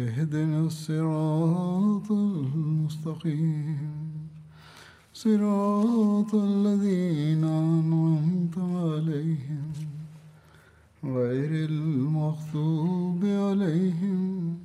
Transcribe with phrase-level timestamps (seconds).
[0.00, 3.92] اهدنا الصراط المستقيم
[5.14, 9.72] صراط الذين أنعمت عليهم
[11.02, 14.58] غير المغضوب عليهم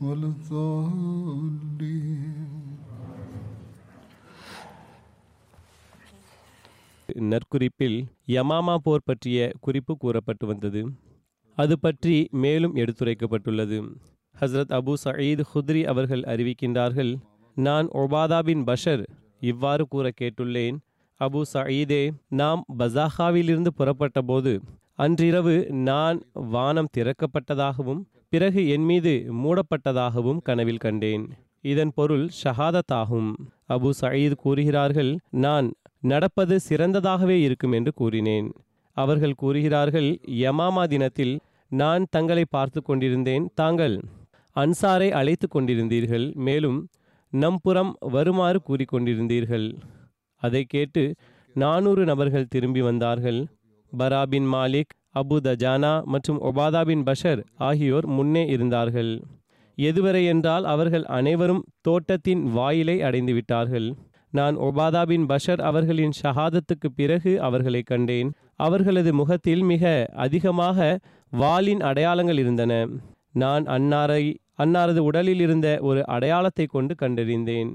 [0.00, 2.34] ولا الضالين
[7.32, 10.92] நற்குறிப்பில் யமாமா போர் பற்றிய குறிப்பு கூறப்பட்டு வந்தது
[11.58, 13.96] அது பற்றி மேலும் எடுத்துரைக்கப்பட்டுள்ளது
[14.41, 17.11] ஹஸ்ரத் அபு சயீத் ஹுத்ரி அவர்கள் அறிவிக்கின்றார்கள்
[17.55, 19.03] நான் ஒபாதா பின் பஷர்
[19.39, 20.77] இவ்வாறு கூற கேட்டுள்ளேன்.
[21.19, 24.53] அபு சயீதே நாம் பசாஹாவிலிருந்து புறப்பட்ட போது
[24.95, 25.55] அன்றிரவு
[25.89, 26.17] நான்
[26.55, 31.25] வானம் திறக்கப்பட்டதாகவும் பிறகு என் மீது மூடப்பட்டதாகவும் கனவில் கண்டேன்.
[31.61, 33.29] இதன் பொருள் ஷஹாதத்தாகும்.
[33.69, 35.11] அபு சயீத் கூறுகிறார்கள்
[35.45, 35.67] நான்
[36.01, 38.49] நடப்பது சிறந்ததாகவே இருக்கும் என்று கூறினேன்.
[38.97, 40.09] அவர்கள் கூறுகிறார்கள்
[40.43, 41.35] யமாமா தினத்தில்
[41.71, 43.45] நான் தங்களை பார்த்து கொண்டிருந்தேன்.
[43.53, 43.97] தாங்கள்
[44.55, 46.79] அன்சாரை அழைத்து கொண்டிருந்தீர்கள் மேலும்
[47.33, 49.67] நம்புறம் வருமாறு கூறிக்கொண்டிருந்தீர்கள்.
[50.43, 51.03] அதை கேட்டு
[51.55, 53.39] நானூறு நபர்கள் திரும்பி வந்தார்கள்.
[53.91, 59.11] பரா பின் மாலிக் அபு தஜானா மற்றும் ஒபாதா பின் பஷர் ஆகியோர் முன்னே இருந்தார்கள்.
[59.77, 63.87] எதுவரை என்றால் அவர்கள் அனைவரும் தோட்டத்தின் வாயிலை அடைந்து விட்டார்கள்.
[64.31, 68.31] நான் ஒபாதா பின் பஷர் அவர்களின் ஷஹாதத்துக்கு பிறகு அவர்களை கண்டேன்.
[68.55, 70.99] அவர்களது முகத்தில் மிக அதிகமாக
[71.31, 72.73] வாளின் அடையாளங்கள் இருந்தன.
[73.31, 77.73] நான் அன்னாரை அன்னாரது உடலில் இருந்த ஒரு அடையாளத்தை கொண்டு கண்டறிந்தேன்.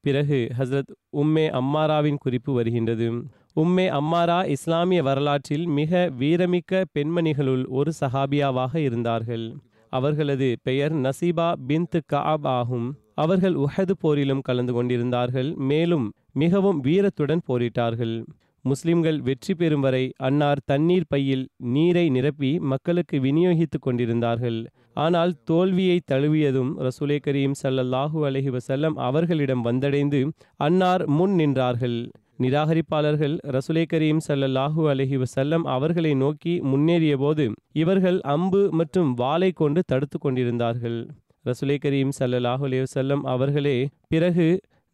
[0.00, 3.10] பிறகு ஹசரத் உம்மே அம்மாராவின் குறிப்பு வருகின்றது.
[3.56, 9.56] உம்மே அம்மாரா இஸ்லாமிய வரலாற்றில் மிக வீரமிக்க பெண்மணிகளுள் ஒரு சஹாபியாவாக இருந்தார்கள்.
[9.88, 12.96] அவர்களது பெயர் நசீபா பின்த் காப் ஆகும்.
[13.14, 15.54] அவர்கள் உஹது போரிலும் கலந்து கொண்டிருந்தார்கள்.
[15.54, 18.24] மேலும் மிகவும் வீரத்துடன் போரிட்டார்கள்.
[18.70, 21.44] முஸ்லிம்கள் வெற்றி பெறும் வரை அன்னார் தண்ணீர் பையில்
[21.74, 24.60] நீரை நிரப்பி மக்களுக்கு விநியோகித்துக் கொண்டிருந்தார்கள்.
[25.04, 30.20] ஆனால் தோல்வியை தழுவியதும் ரசூலே கரீம் சல்லல்லாஹூ அலஹி வசல்லம் அவர்களிடம் வந்தடைந்து
[30.66, 31.98] அன்னார் முன் நின்றார்கள்.
[32.44, 37.44] நிராகரிப்பாளர்கள் ரசுலே கரீம் சல்லல்லாஹூ அலஹி வசல்லம் அவர்களை நோக்கி முன்னேறிய போது
[37.82, 40.98] இவர்கள் அம்பு மற்றும் வாளை கொண்டு தடுத்து கொண்டிருந்தார்கள்.
[41.44, 43.76] ரசுலே கரீம் சல்லல்லாஹு அலி வசல்லம் அவர்களே
[44.12, 44.46] பிறகு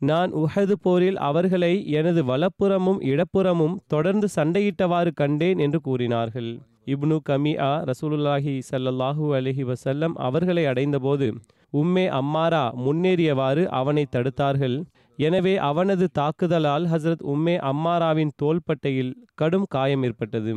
[0.08, 6.50] நான் உஹது போரில் அவர்களை எனது வலப்புறமும் இடப்புறமும் தொடர்ந்து சண்டையிட்டவாறு கண்டேன் என்று கூறினார்கள்.
[6.92, 11.28] இப்னு கமியா ரசூலுல்லாஹி சல்லல்லாஹூ அலஹி வசல்லம் அவர்களை அடைந்தபோது
[11.72, 14.76] உம்மே அம்மாரா முன்னேறியவாறு அவனை தடுத்தார்கள்.
[15.18, 20.52] எனவே அவனது தாக்குதலால் ஹசரத் உம்மே அம்மாராவின் தோள்பட்டையில் கடும் காயம் ஏற்பட்டது.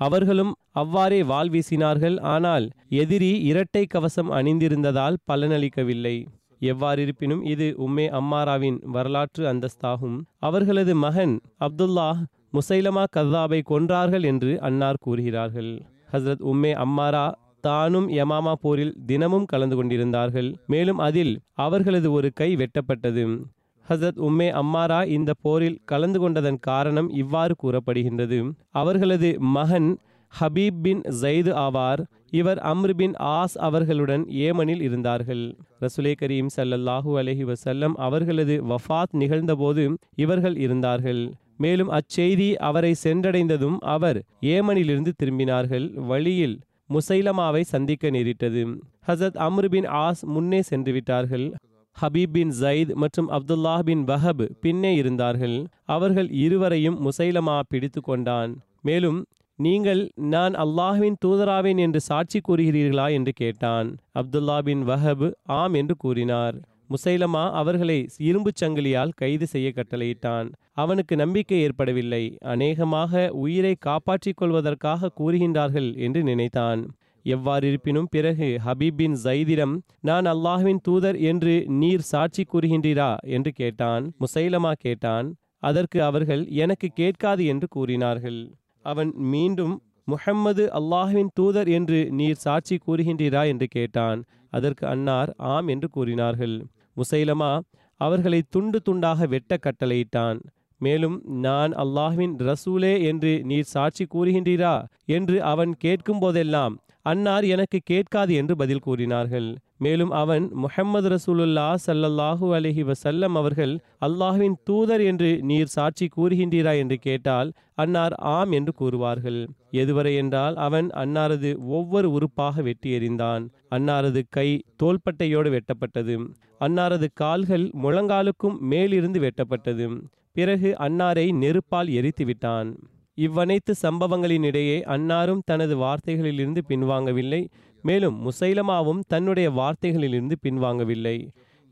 [0.00, 0.52] அவர்களும்
[0.82, 2.16] அவ்வாறே வாள் வீசினார்கள்.
[2.34, 2.66] ஆனால்
[3.02, 6.16] எதிரி இரட்டை கவசம் அணிந்திருந்ததால் பலனளிக்கவில்லை.
[6.60, 10.20] எவ்வாறிருப்பினும் இது உம்மே அம்மாராவின் வரலாற்று அந்தஸ்தாகும்.
[10.38, 15.82] அவர்களது மகன் அப்துல்லாஹ் முசைலமா கதாபை கொன்றார்கள் என்று அன்னார் கூறுகிறார்கள்.
[16.12, 20.54] ஹசரத் உம்மே அம்மாரா தானும் யமாமா போரில் தினமும் கலந்து கொண்டிருந்தார்கள்.
[20.66, 23.40] மேலும் அதில் அவர்களது ஒரு கை வெட்டப்பட்டது.
[23.88, 28.50] ஹசரத் உம்மே அம்மாரா இந்த போரில் கலந்து கொண்டதன் காரணம் இவ்வாறு கூறப்படுகின்றது.
[28.70, 29.98] அவர்களது மகன்
[30.40, 32.02] ஹபீப் பின் ஜெயிது ஆவார்.
[32.30, 35.56] இவர் அம்ருபின் ஆஸ் அவர்களுடன் ஏமனில் இருந்தார்கள்.
[35.80, 41.32] ரசுலே கரீம் சல்லல்லாஹூ அலஹி வசல்லம் அவர்களது வஃபாத் நிகழ்ந்தபோது இவர்கள் இருந்தார்கள்.
[41.56, 45.94] மேலும் அச்செய்தி அவரை சென்றடைந்ததும் அவர் ஏமனிலிருந்து திரும்பினார்கள்.
[45.94, 48.66] வழியில் முசைலமாவை சந்திக்க நேரிட்டது.
[49.06, 51.52] ஹசத் அம்ருபின் ஆஸ் முன்னே சென்று விட்டார்கள்.
[52.00, 55.66] ஹபீப் பின் ஜயித் மற்றும் அப்துல்லாஹ் பின் வஹப் பின்னே இருந்தார்கள்.
[55.84, 58.60] அவர்கள் இருவரையும் முசைலமா பிடித்து கொண்டான்.
[58.82, 59.26] மேலும்
[59.58, 63.96] நீங்கள் நான் அல்லாஹ்வின் தூதராவேன் என்று சாட்சி கூறுகிறீர்களா என்று கேட்டான்.
[64.14, 66.56] அப்துல்லா பின் வஹப் ஆம் என்று கூறினார்.
[66.90, 70.52] முசைலமா அவர்களை இரும்புச் சங்கிலியால் கைது செய்ய கட்டளையிட்டான்.
[70.72, 72.36] அவனுக்கு நம்பிக்கை ஏற்படவில்லை.
[72.44, 76.82] அநேகமாக உயிரை காப்பாற்றிக் கொள்வதற்காக கூறுகின்றார்கள் என்று நினைத்தான்.
[77.24, 83.16] எவ்வாறிருப்பினும் பிறகு ஹபீப் பின் ஜைதிடம் நான் அல்லாஹ்வின் தூதர் என்று நீர் சாட்சி கூறுகின்றீரா?
[83.26, 84.14] என்று கேட்டான்.
[84.20, 85.28] முசைலமா கேட்டான்.
[85.62, 88.40] அதற்கு அவர்கள் எனக்கு கேட்காது என்று கூறினார்கள்.
[88.84, 93.46] அவன் மீண்டும் முஹம்மது அல்லாஹ்வின் தூதர் என்று நீர் சாட்சி கூறுகின்றீரா?
[93.46, 94.24] என்று கேட்டான்.
[94.50, 96.66] அதற்கு அன்னார் ஆம் என்று கூறினார்கள்.
[96.96, 97.60] முசைலமா
[98.00, 100.38] அவர்களை துண்டு துண்டாக வெட்ட கட்டளையிட்டான்.
[100.80, 104.84] மேலும் நான் அல்லாஹ்வின் ரசூலே என்று நீர் சாட்சி கூறுகின்றீரா?
[105.04, 106.76] என்று அவன் கேட்கும் போதெல்லாம்
[107.06, 109.48] அன்னார் எனக்கு கேட்காது என்று பதில் கூறினார்கள்.
[109.76, 116.72] மேலும் அவன் முஹம்மது ரசூலுல்லா சல்லல்லாஹு அலஹி வசல்லம் அவர்கள் அல்லாஹுவின் தூதர் என்று நீர் சாட்சி கூறுகின்றீரா?
[116.78, 119.40] என்று கேட்டால் அன்னார் ஆம் என்று கூறுவார்கள்.
[119.72, 123.46] எதுவரை என்றால் அவன் அன்னாரது ஒவ்வொரு உறுப்பாக வெட்டி எறிந்தான்.
[123.70, 124.48] அன்னாரது கை
[124.82, 126.16] தோள்பட்டையோடு வெட்டப்பட்டது.
[126.60, 129.88] அன்னாரது கால்கள் முழங்காலுக்கும் மேலிருந்து வெட்டப்பட்டது.
[130.32, 132.70] பிறகு அன்னாரை நெருப்பால் எரித்து விட்டான்
[133.18, 137.42] இவ்வனைத்து சம்பவங்களினிடையே அன்னாரும் தனது வார்த்தைகளிலிருந்து பின்வாங்கவில்லை
[137.84, 141.16] மேலும் முசைலமாவும் தன்னுடைய வார்த்தைகளிலிருந்து பின்வாங்கவில்லை.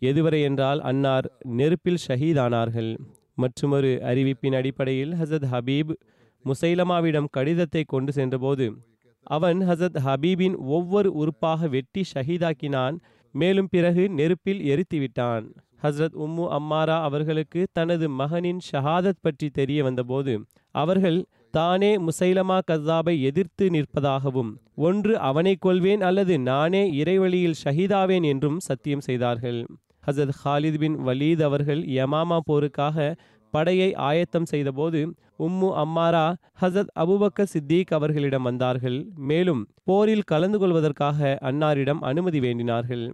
[0.03, 1.27] எதுவரை என்றால் அன்னார்
[1.59, 2.91] நெருப்பில் ஷஹீதானார்கள்.
[3.35, 5.93] மற்றுமொரு அறிவிப்பின் அடிப்படையில் ஹசத் ஹபீப்
[6.45, 8.67] முசைலமாவிடம் கடிதத்தை கொண்டு சென்றபோது
[9.27, 12.97] அவன் ஹசத் ஹபீபின் ஒவ்வொரு உறுப்பாக வெட்டி ஷஹீதாக்கினான்
[13.35, 15.47] மேலும் பிறகு நெருப்பில் எரித்துவிட்டான்.
[15.83, 20.35] ஹஸ்ரத் உம்மு அம்மாரா அவர்களுக்கு தனது மகனின் ஷஹாதத் பற்றி தெரிய வந்தபோது
[20.75, 21.19] அவர்கள்
[21.59, 24.51] தானே முசைலமா கதாபை எதிர்த்து நிற்பதாகவும்
[24.87, 29.61] ஒன்று அவனை கொள்வேன் அல்லது நானே இறைவழியில் ஷஹீதாவேன் என்றும் சத்தியம் செய்தார்கள்.
[30.07, 33.07] ஹசத் ஹாலித் பின் வலீத் அவர்கள் யமாமா போருக்காக
[33.55, 35.01] படையை ஆயத்தம் செய்தபோது
[35.39, 36.27] உம்மு அம்மாரா
[36.61, 38.99] ஹசத் அபுபக்க சித்திக் அவர்களிடம் வந்தார்கள்.
[39.31, 43.05] மேலும் போரில் கலந்து கொள்வதற்காக அன்னாரிடம் அனுமதி வேண்டினார்கள்.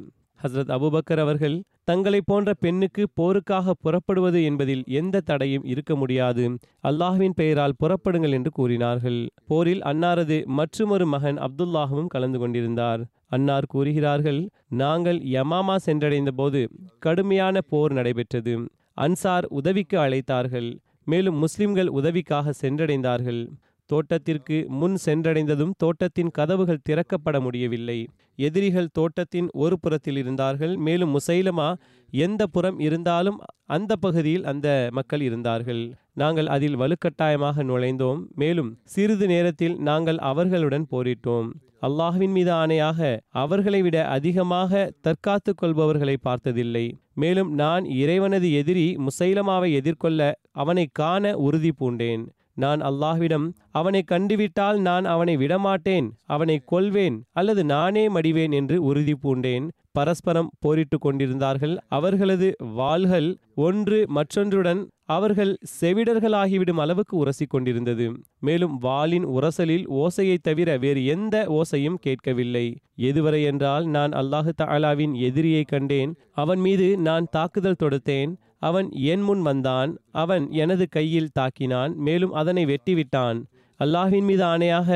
[0.43, 6.45] ஹசரத் அபுபக்கர் அவர்கள் தங்களை போன்ற பெண்ணுக்கு போருக்காக புறப்படுவது என்பதில் எந்த தடையும் இருக்க முடியாது.
[6.89, 9.19] அல்லாஹ்வின் பெயரால் புறப்படுங்கள் என்று கூறினார்கள்.
[9.47, 13.03] போரில் அன்னாரது மற்றுமொரு மகன் அப்துல்லாகவும் கலந்து கொண்டிருந்தார்.
[13.27, 16.63] அன்னார் கூறுகிறார்கள் நாங்கள் யமாமா சென்றடைந்த போது
[16.99, 18.55] கடுமையான போர் நடைபெற்றது.
[19.01, 20.71] அன்சார் உதவிக்கு அழைத்தார்கள்.
[21.05, 23.41] மேலும் முஸ்லிம்கள் உதவிக்காக சென்றடைந்தார்கள்.
[23.87, 27.99] தோட்டத்திற்கு முன் சென்றடைந்ததும் தோட்டத்தின் கதவுகள் திறக்கப்பட முடியவில்லை.
[28.37, 30.77] எதிரிகள் தோட்டத்தின் ஒரு புறத்தில் இருந்தார்கள்.
[30.77, 31.75] மேலும் முசைலமா
[32.13, 35.83] எந்த புறம் இருந்தாலும் அந்த பகுதியில் அந்த மக்கள் இருந்தார்கள்.
[36.13, 38.23] நாங்கள் அதில் வலுக்கட்டாயமாக நுழைந்தோம்.
[38.35, 41.51] மேலும் சிறிது நேரத்தில் நாங்கள் அவர்களுடன் போரிட்டோம்.
[41.83, 46.85] அல்லாஹ்வின் மீது ஆணையாக அவர்களை விட அதிகமாக தற்காத்து கொள்பவர்களை பார்த்ததில்லை.
[47.15, 50.21] மேலும் நான் இறைவனது எதிரி முசைலமாவை எதிர்கொள்ள
[50.53, 52.25] அவனை காண உறுதி பூண்டேன்.
[52.65, 53.47] நான் அல்லாஹ்விடம்
[53.81, 59.67] அவனை கண்டுவிட்டால் நான் அவனை விடமாட்டேன் அவனை கொல்வேன் அல்லது நானே மடிவேன் என்று உறுதி பூண்டேன்.
[59.97, 61.75] பரஸ்பரம் போரிட்டு கொண்டிருந்தார்கள்.
[61.89, 63.29] அவர்களது வாள்கள்
[63.65, 64.81] ஒன்று மற்றொன்றுடன்
[65.17, 68.07] அவர்கள் செவிடர்களாகிவிடும் அளவுக்கு உரசி கொண்டிருந்தது
[68.39, 72.67] மேலும் வாளின் உரசலில் ஓசையை தவிர வேறு எந்த ஓசையும் கேட்கவில்லை.
[73.09, 76.13] எதுவரை என்றால் நான் அல்லாஹு தாலாவின் எதிரியை கண்டேன்.
[76.43, 78.33] அவன் மீது நான் தாக்குதல் தொடுத்தேன்.
[78.59, 79.91] அவன் என் முன் வந்தான்.
[80.23, 81.93] அவன் எனது கையில் தாக்கினான்.
[82.07, 83.41] மேலும் அதனை வெட்டிவிட்டான்.
[83.81, 84.91] அல்லாஹின் மீது ஆணையாக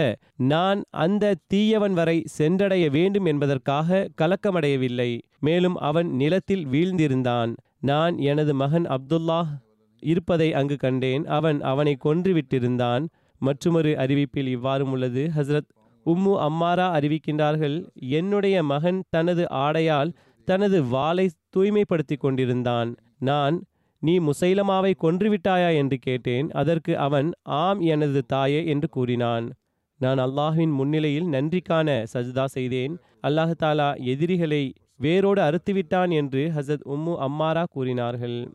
[0.55, 5.11] நான் அந்த தீயவன் வரை சென்றடைய வேண்டும் என்பதற்காக கலக்கமடையவில்லை.
[5.39, 7.53] மேலும் அவன் நிலத்தில் வீழ்ந்திருந்தான்.
[7.81, 9.51] நான் எனது மகன் அப்துல்லாஹ்
[10.01, 11.27] இருப்பதை அங்கு கண்டேன்.
[11.27, 13.07] அவன் அவனை கொன்று விட்டிருந்தான்
[13.39, 15.31] மற்றுமொரு அறிவிப்பில் இவ்வாறும் உள்ளது.
[15.37, 15.69] ஹஸ்ரத்
[16.07, 20.13] உம்மு அம்மாரா அறிவிக்கின்றார்கள் என்னுடைய மகன் தனது ஆடையால்
[20.45, 22.95] தனது வாளை தூய்மைப்படுத்தி கொண்டிருந்தான்.
[23.19, 23.65] நான்
[23.99, 25.77] நீ முசைலமாவை கொன்றுவிட்டாயா?
[25.77, 26.51] என்று கேட்டேன்.
[26.51, 29.53] அதற்கு அவன் ஆம் எனது தாயே என்று கூறினான்.
[29.99, 32.99] நான் அல்லாஹ்வின் முன்னிலையில் நன்றிக்கான சஜ்தா செய்தேன்.
[33.23, 38.55] அல்லாஹ் தாலா எதிரிகளை வேரோடு அறுத்துவிட்டான் என்று ஹசத் உம்மு அம்மாரா கூறினார்கள்.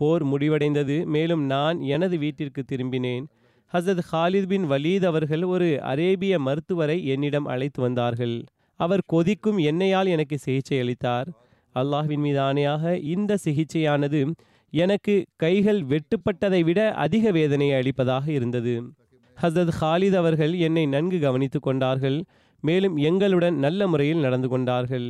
[0.00, 0.96] போர் முடிவடைந்தது.
[1.14, 3.24] மேலும் நான் எனது வீட்டிற்கு திரும்பினேன்.
[3.72, 8.36] ஹசத் ஹாலித் பின் வலீத் அவர்கள் ஒரு அரேபிய மருத்துவரை என்னிடம் அழைத்து வந்தார்கள்.
[8.80, 11.28] அவர் கொதிக்கும் எண்ணெயால் எனக்கு சிகிச்சை அளித்தார்.
[11.74, 14.20] அல்லாஹ்வின் மீது ஆணையாக இந்த சிகிச்சையானது
[14.72, 18.74] எனக்கு கைகள் வெட்டுப்பட்டதை விட அதிக வேதனையை அளிப்பதாக இருந்தது.
[19.42, 22.18] ஹசத் ஹாலித் அவர்கள் என்னை நன்கு கவனித்து கொண்டார்கள்.
[22.62, 25.08] மேலும் எங்களுடன் நல்ல முறையில் நடந்து கொண்டார்கள்.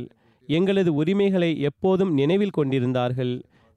[0.49, 3.33] எங்களது உரிமைகளை எப்போதும் நினைவில் கொண்டிருந்தார்கள்.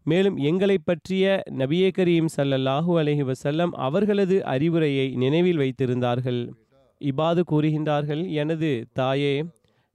[0.06, 1.25] மேலும் எங்களை பற்றிய
[1.58, 6.40] நபியே கரீம் சல்லல்லாஹு அலஹி வசல்லம் அவர்களது அறிவுரையை நினைவில் வைத்திருந்தார்கள்.
[7.00, 9.34] இபாது கூறுகின்றார்கள் எனது தாயே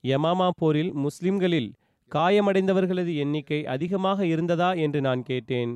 [0.04, 1.70] யமாமா போரில் முஸ்லிம்களில்
[2.12, 4.70] காயமடைந்தவர்களது எண்ணிக்கை அதிகமாக இருந்ததா?
[4.86, 5.74] என்று நான் கேட்டேன்.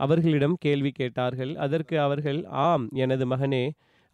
[0.00, 3.64] அவர்களிடம் கேள்வி கேட்டார்கள் அதற்கு அவர்கள் ஆம் எனது மகனே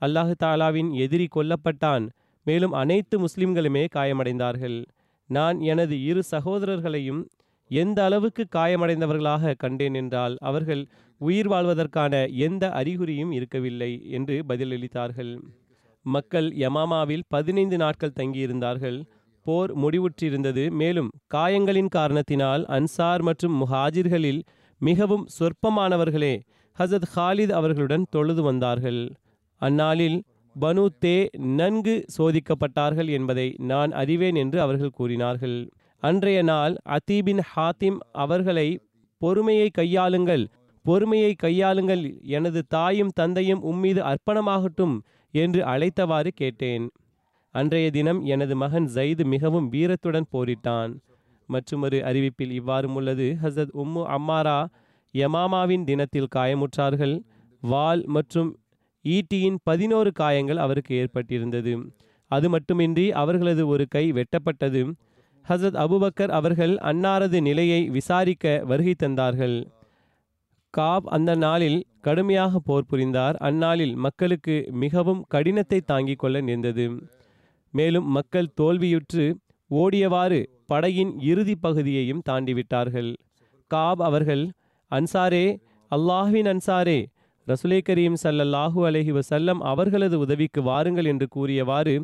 [0.03, 2.05] அல்லாஹு தாலாவின் எதிரி கொல்லப்பட்டான்
[2.47, 4.79] மேலும் அனைத்து முஸ்லிம்களுமே காயமடைந்தார்கள்.
[5.31, 7.21] நான் எனது இரு சகோதரர்களையும்
[7.71, 10.83] எந்த அளவுக்கு காயமடைந்தவர்களாக கண்டேன் என்றால் அவர்கள்
[11.21, 15.33] உயிர் வாழ்வதற்கான எந்த அறிகுறியும் இருக்கவில்லை என்று பதிலளித்தார்கள்.
[16.07, 18.99] மக்கள் யமாமாவில் பதினைந்து நாட்கள் தங்கியிருந்தார்கள்.
[19.47, 20.71] போர் முடிவுற்றிருந்தது.
[20.71, 24.43] மேலும் காயங்களின் காரணத்தினால் அன்சார் மற்றும் முஹாஜிர்களில்
[24.81, 26.35] மிகவும் சொற்பமானவர்களே
[26.79, 29.01] ஹசத் ஹாலித் அவர்களுடன் தொழுது வந்தார்கள்.
[29.61, 30.19] அந்நாளில்
[30.61, 31.17] பனு தே
[31.59, 35.59] நன்கு சோதிக்கப்பட்டார்கள் என்பதை நான் அறிவேன் என்று அவர்கள் கூறினார்கள்.
[36.03, 38.81] அன்றைய நாள் அதீபின் ஹாத்திம் அவர்களை
[39.19, 40.45] பொறுமையை கையாளுங்கள்.
[40.83, 42.05] பொறுமையை கையாளுங்கள்.
[42.23, 45.01] எனது தாயும் தந்தையும் உம்மீது அர்ப்பணமாகட்டும்
[45.35, 46.91] என்று அழைத்தவாறு கேட்டேன்.
[47.55, 50.93] அன்றைய தினம் எனது மகன் ஜயிது மிகவும் வீரத்துடன் போரிட்டான்.
[51.47, 53.37] மற்றொரு அறிவிப்பில் இவ்வாறும் உள்ளது.
[53.43, 54.59] ஹசத் உம்மு அம்மாரா
[55.15, 57.23] யமாமாவின் தினத்தில் காயமுற்றார்கள்.
[57.61, 58.59] வால் மற்றும்
[59.05, 61.91] ஈட்டியின் பதினோரு காயங்கள் அவருக்கு ஏற்பட்டிருந்தது.
[62.31, 64.83] அது மட்டுமின்றி அவர்களது ஒரு கை வெட்டப்பட்டது.
[65.51, 69.57] ஹசரத் அபுபக்கர் அவர்கள் அன்னாரது நிலையை விசாரிக்க வருகை தந்தார்கள்.
[70.75, 73.37] காப் அந்த நாளில் கடுமையாக போர் புரிந்தார்.
[73.37, 76.87] அந்நாளில் மக்களுக்கு மிகவும் கடினத்தை தாங்கிக் கொள்ள நேர்ந்தது.
[77.75, 79.25] மேலும் மக்கள் தோல்வியுற்று
[79.71, 83.11] ஓடியவாறு படையின் இறுதி பகுதியையும் தாண்டிவிட்டார்கள்.
[83.71, 84.45] காப் அவர்கள்
[84.91, 85.47] அன்சாரே
[85.91, 86.99] அல்லாஹ்வின் அன்சாரே
[87.47, 91.95] ரசுலே கரீம் சல்லல்லாஹூ அலஹி வசல்லம் அவர்களது உதவிக்கு வாருங்கள் என்று கூறியவாறு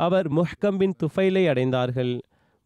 [0.00, 2.12] அவர் முஹ்கம் பின் துஃபைலை அடைந்தார்கள்.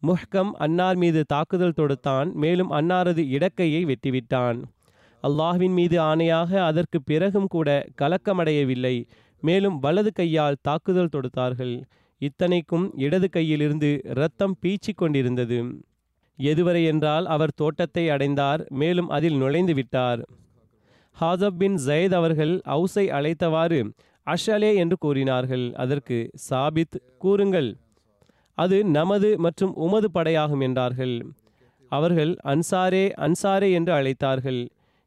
[0.07, 4.63] முஹ்கம் அன்னார் மீது தாக்குதல் தொடுத்தான் மேலும் அன்னாரது இடக்கையை வெட்டிவிட்டான்.
[5.23, 9.07] அல்லாஹ்வின் மீது ஆணையாக அதற்கு பிறகும் கூட கலக்கமடையவில்லை
[9.41, 11.83] மேலும் வலது கையால் தாக்குதல் தொடுத்தார்கள்.
[12.17, 15.59] இத்தனைக்கும் இடது கையிலிருந்து இரத்தம் பீச்சிக் கொண்டிருந்தது.
[16.39, 20.21] எதுவரை என்றால் அவர் தோட்டத்தை அடைந்தார் மேலும் அதில் நுழைந்து விட்டார்.
[21.21, 23.91] ஹாசப் பின் ஜயத் அவர்கள் அவுஸை அழைத்தவாறு
[24.27, 25.73] அஷலே என்று கூறினார்கள்.
[25.73, 27.77] அதற்கு சாபித் கூறுங்கள்.
[28.63, 31.15] அது நமது மற்றும் உமது படையாகும் என்றார்கள்.
[31.91, 34.61] அவர்கள் அன்சாரே அன்சாரே என்று அழைத்தார்கள்.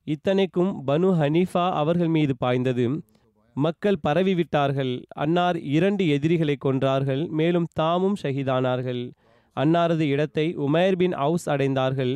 [0.06, 2.86] இத்தனைக்கும் பனு ஹனீஃபா அவர்கள் மீது பாய்ந்தது.
[3.56, 4.92] மக்கள் பரவிவிட்டார்கள்.
[5.22, 7.22] அன்னார் இரண்டு எதிரிகளை கொன்றார்கள்.
[7.40, 9.02] மேலும் தாமும் ஷஹீதானார்கள்.
[9.56, 12.14] அன்னாரது இடத்தை உமேர் பின் அவுஸ் அடைந்தார்கள்.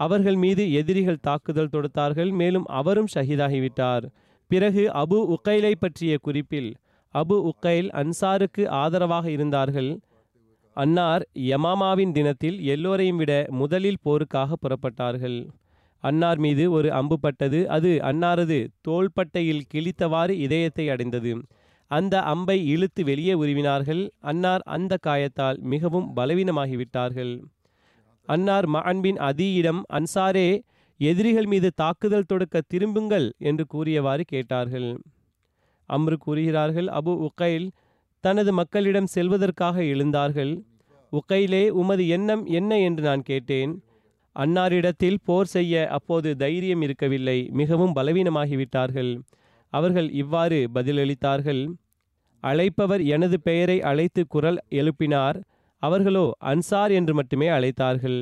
[0.00, 2.30] அவர்கள் மீது எதிரிகள் தாக்குதல் தொடுத்தார்கள்.
[2.40, 4.04] மேலும் அவரும் ஷஹீதாகிவிட்டார்.
[4.50, 6.70] பிறகு அபு உக்கைலை பற்றிய குறிப்பில்
[7.14, 9.90] அபு உக்கைல் அன்சாருக்கு ஆதரவாக இருந்தார்கள்.
[10.78, 15.38] அன்னார் யமாமாவின் தினத்தில் எல்லோரையும் விட முதலில் போருக்காக புறப்பட்டார்கள்.
[16.04, 17.60] அன்னார் மீது ஒரு அம்பு பட்டது.
[17.68, 21.32] அது அன்னாரது தோள்பட்டையில் கிழித்தவாறு இதயத்தை அடைந்தது.
[21.90, 24.02] அந்த அம்பை இழுத்து வெளியே உருவினார்கள்.
[24.30, 27.34] அன்னார் அந்த காயத்தால் மிகவும் பலவீனமாகிவிட்டார்கள்.
[28.28, 30.48] அன்னார் மகன்பின் அதியிடம் அன்சாரே
[31.00, 34.88] எதிரிகள் மீது தாக்குதல் தொடுக்க திரும்புங்கள் என்று கூறியவாறு கேட்டார்கள்.
[35.88, 37.68] அம்ரு கூறுகிறார்கள் அபு உக்கைல்
[38.24, 40.52] தனது மக்களிடம் செல்வதற்காக எழுந்தார்கள்.
[41.12, 43.72] உகையிலே உமது எண்ணம் என்ன என்று நான் கேட்டேன்.
[44.36, 47.48] அன்னாரிடத்தில் போர் செய்ய அப்போது தைரியம் இருக்கவில்லை.
[47.52, 49.12] மிகவும் பலவீனமாகிவிட்டார்கள்.
[49.72, 51.62] அவர்கள் இவ்வாறு பதிலளித்தார்கள்.
[52.42, 55.38] அழைப்பவர் எனது பெயரை அழைத்து குரல் எழுப்பினார்.
[55.82, 58.20] அவர்களோ அன்சார் என்று மட்டுமே அழைத்தார்கள்.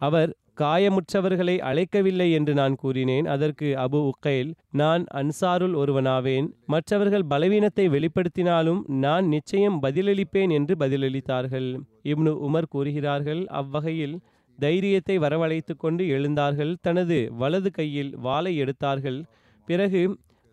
[0.00, 3.26] அவர் காயமுற்றவர்களை அழைக்கவில்லை என்று நான் கூறினேன்.
[3.26, 6.46] அதற்கு அபு உக்கைல் நான் அன்சாருல் ஒருவனாவேன்.
[6.66, 11.68] மற்றவர்கள் பலவீனத்தை வெளிப்படுத்தினாலும் நான் நிச்சயம் பதிலளிப்பேன் என்று பதிலளித்தார்கள்.
[12.04, 14.16] இப்னு உமர் கூறுகிறார்கள் அவ்வகையில்
[14.58, 16.74] தைரியத்தை வரவழைத்து கொண்டு எழுந்தார்கள்.
[16.80, 19.24] தனது வலது கையில் வாளை எடுத்தார்கள்.
[19.68, 20.02] பிறகு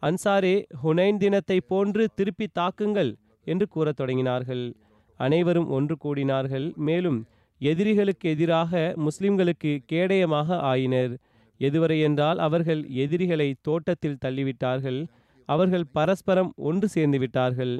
[0.01, 3.11] அன்சாரே ஹுனைன் தினத்தை போன்று திருப்பி தாக்குங்கள்
[3.47, 4.65] என்று கூறத் தொடங்கினார்கள்.
[5.19, 6.75] அனைவரும் ஒன்று கூடினார்கள்.
[6.75, 7.19] மேலும்
[7.69, 11.13] எதிரிகளுக்கு எதிராக முஸ்லிம்களுக்கு கேடயமாக ஆயினர்.
[11.59, 14.99] எதுவரை என்றால் அவர்கள் எதிரிகளை தோட்டத்தில் தள்ளிவிட்டார்கள்.
[15.49, 17.73] அவர்கள் பரஸ்பரம் ஒன்று சேர்ந்து விட்டார்கள்.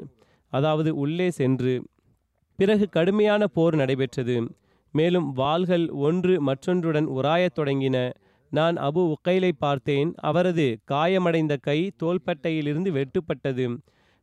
[0.52, 1.74] அதாவது உள்ளே சென்று.
[2.58, 4.36] பிறகு கடுமையான போர் நடைபெற்றது.
[4.94, 7.96] மேலும் வாள்கள் ஒன்று மற்றொன்றுடன் உராயத் தொடங்கின.
[8.52, 10.10] நான் அபு உக்கைலை பார்த்தேன்.
[10.22, 13.66] அவரது காயமடைந்த கை தோள்பட்டையிலிருந்து வெட்டுப்பட்டது.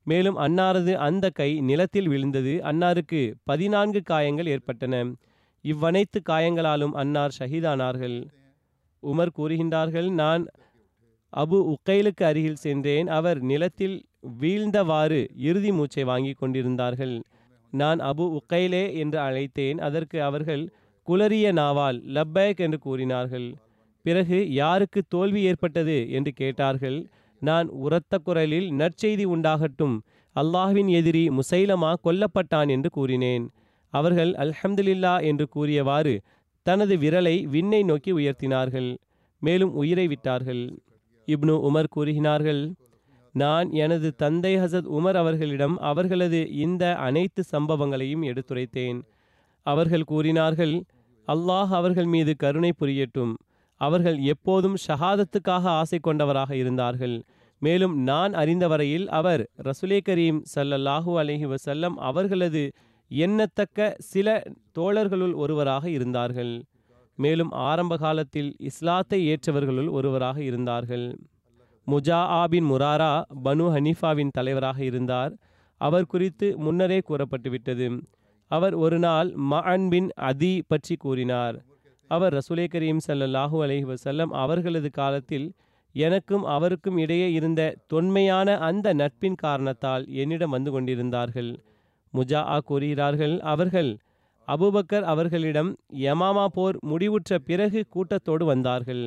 [0.08, 2.54] மேலும் அன்னாரது அந்த கை நிலத்தில் விழுந்தது.
[2.64, 4.96] அன்னாருக்கு பதினான்கு காயங்கள் ஏற்பட்டன.
[5.64, 8.18] இவ்வனைத்து காயங்களாலும் அன்னார் ஷஹீதானார்கள்.
[9.04, 10.44] உமர் கூறுகின்றார்கள் நான்
[11.34, 13.08] அபு உக்கைலுக்கு அருகில் சென்றேன்.
[13.08, 13.98] அவர் நிலத்தில்
[14.42, 17.16] வீழ்ந்தவாறு இறுதி மூச்சை வாங்கி கொண்டிருந்தார்கள்.
[17.74, 19.78] நான் அபு உக்கைலே என்று அழைத்தேன்.
[19.78, 20.64] அதற்கு அவர்கள்
[21.08, 23.48] குளறிய நாவால் லப்பேக் என்று கூறினார்கள்.
[24.06, 26.12] பிறகு யாருக்கு தோல்வி ஏற்பட்டது?
[26.12, 27.00] என்று கேட்டார்கள்.
[27.42, 29.96] நான் உரத்த குரலில் நற்செய்தி உண்டாகட்டும்.
[30.36, 33.46] அல்லாஹ்வின் எதிரி முசைலமா கொல்லப்பட்டான் என்று கூறினேன்.
[33.94, 36.16] அவர்கள் அல்ஹம்துலில்லா என்று கூறியவாறு
[36.66, 38.90] தனது விரலை விண்ணை நோக்கி உயர்த்தினார்கள்.
[39.42, 40.64] மேலும் உயிரை விட்டார்கள்.
[41.28, 42.64] இப்னு உமர் கூறுகிறார்கள்
[43.36, 49.00] நான் எனது தந்தை ஹசத் உமர் அவர்களிடம் அவர்களது இந்த அனைத்து சம்பவங்களையும் எடுத்துரைத்தேன்.
[49.66, 50.76] அவர்கள் கூறினார்கள்
[51.28, 53.34] அல்லாஹ் அவர்கள் மீது கருணை புரியட்டும்.
[53.82, 57.16] அவர்கள் எப்போதும் ஷஹாதத்துக்காக ஆசை கொண்டவராக இருந்தார்கள்.
[57.62, 62.64] மேலும் நான் அறிந்தவரையில் அவர் ரசுலே கரீம் சல்லல்லாஹூ அலஹி வசல்லம் அவர்களது
[63.12, 64.28] எண்ணத்தக்க சில
[64.78, 66.54] தோழர்களுள் ஒருவராக இருந்தார்கள்.
[67.16, 71.06] மேலும் ஆரம்ப காலத்தில் இஸ்லாத்தை ஏற்றவர்களுள் ஒருவராக இருந்தார்கள்.
[71.88, 73.14] முஜா ஆபின் முராரா
[73.44, 75.34] பனு ஹனீஃபாவின் தலைவராக இருந்தார்.
[75.82, 77.88] அவர் குறித்து முன்னரே கூறப்பட்டுவிட்டது.
[78.52, 81.58] அவர் ஒரு நாள் மஅன் பின் அதி பற்றி கூறினார்.
[82.12, 85.48] அவர் ரசூலே கரீம் ஸல்லல்லாஹு அலஹி வசல்லம் அவர்களது காலத்தில்
[85.96, 91.52] எனக்கும் அவருக்கும் இடையே இருந்த தொன்மையான அந்த நட்பின் காரணத்தால் என்னிடம் வந்து கொண்டிருந்தார்கள்.
[92.14, 93.40] முஜா கூறுகிறார்கள்.
[93.40, 93.92] அவர்கள்
[94.48, 99.04] அபூபக்கர் அவர்களிடம் யமாமா போர் முடிவுற்ற பிறகு கூட்டத்தோடு வந்தார்கள்.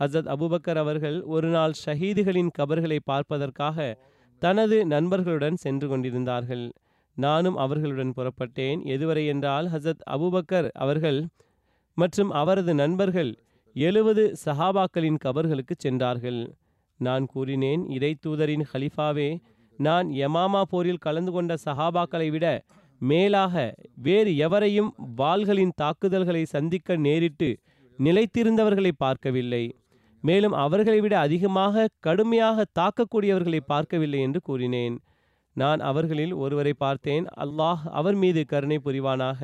[0.00, 3.96] ஹசரத் அபூபக்கர் அவர்கள் ஒரு நாள் ஷஹீதுகளின் கபர்களை பார்ப்பதற்காக
[4.42, 6.72] தனது நண்பர்களுடன் சென்று கொண்டிருந்தார்கள்.
[7.16, 8.80] நானும் அவர்களுடன் புறப்பட்டேன்.
[8.94, 11.20] எதுவரை என்றால் ஹசரத் அபூபக்கர் அவர்கள்
[11.94, 13.32] மற்றும் அவரது நண்பர்கள்
[13.74, 16.40] எழுபது சஹாபாக்களின் கபர்களுக்கு சென்றார்கள்.
[17.00, 19.30] நான் கூறினேன் இறை தூதரின் ஹலிஃபாவே
[19.78, 22.46] நான் யமாமா போரில் கலந்து கொண்ட சஹாபாக்களை விட
[23.00, 23.54] மேலாக
[23.94, 27.48] வேறு எவரையும் வாள்களின் தாக்குதல்களை சந்திக்க நேரிட்டு
[27.98, 29.64] நிலைத்திருந்தவர்களை பார்க்கவில்லை.
[30.24, 34.96] மேலும் அவர்களை விட அதிகமாக கடுமையாக தாக்கக்கூடியவர்களை பார்க்கவில்லை என்று கூறினேன்.
[35.56, 37.24] நான் அவர்களில் ஒருவரை பார்த்தேன்.
[37.40, 39.40] அல்லாஹ் அவர் மீது கருணை புரிவானாக.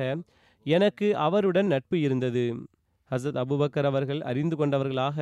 [0.65, 2.45] எனக்கு அவருடன் நட்பு இருந்தது.
[3.11, 5.17] ஹசத் அபுபக்கர் அவர்கள் அறிந்து கொண்டவர்களாக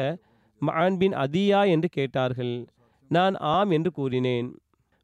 [0.62, 2.56] மஆன் பின் அதியா என்று கேட்டார்கள்.
[3.12, 4.50] நான் ஆம் என்று கூறினேன்.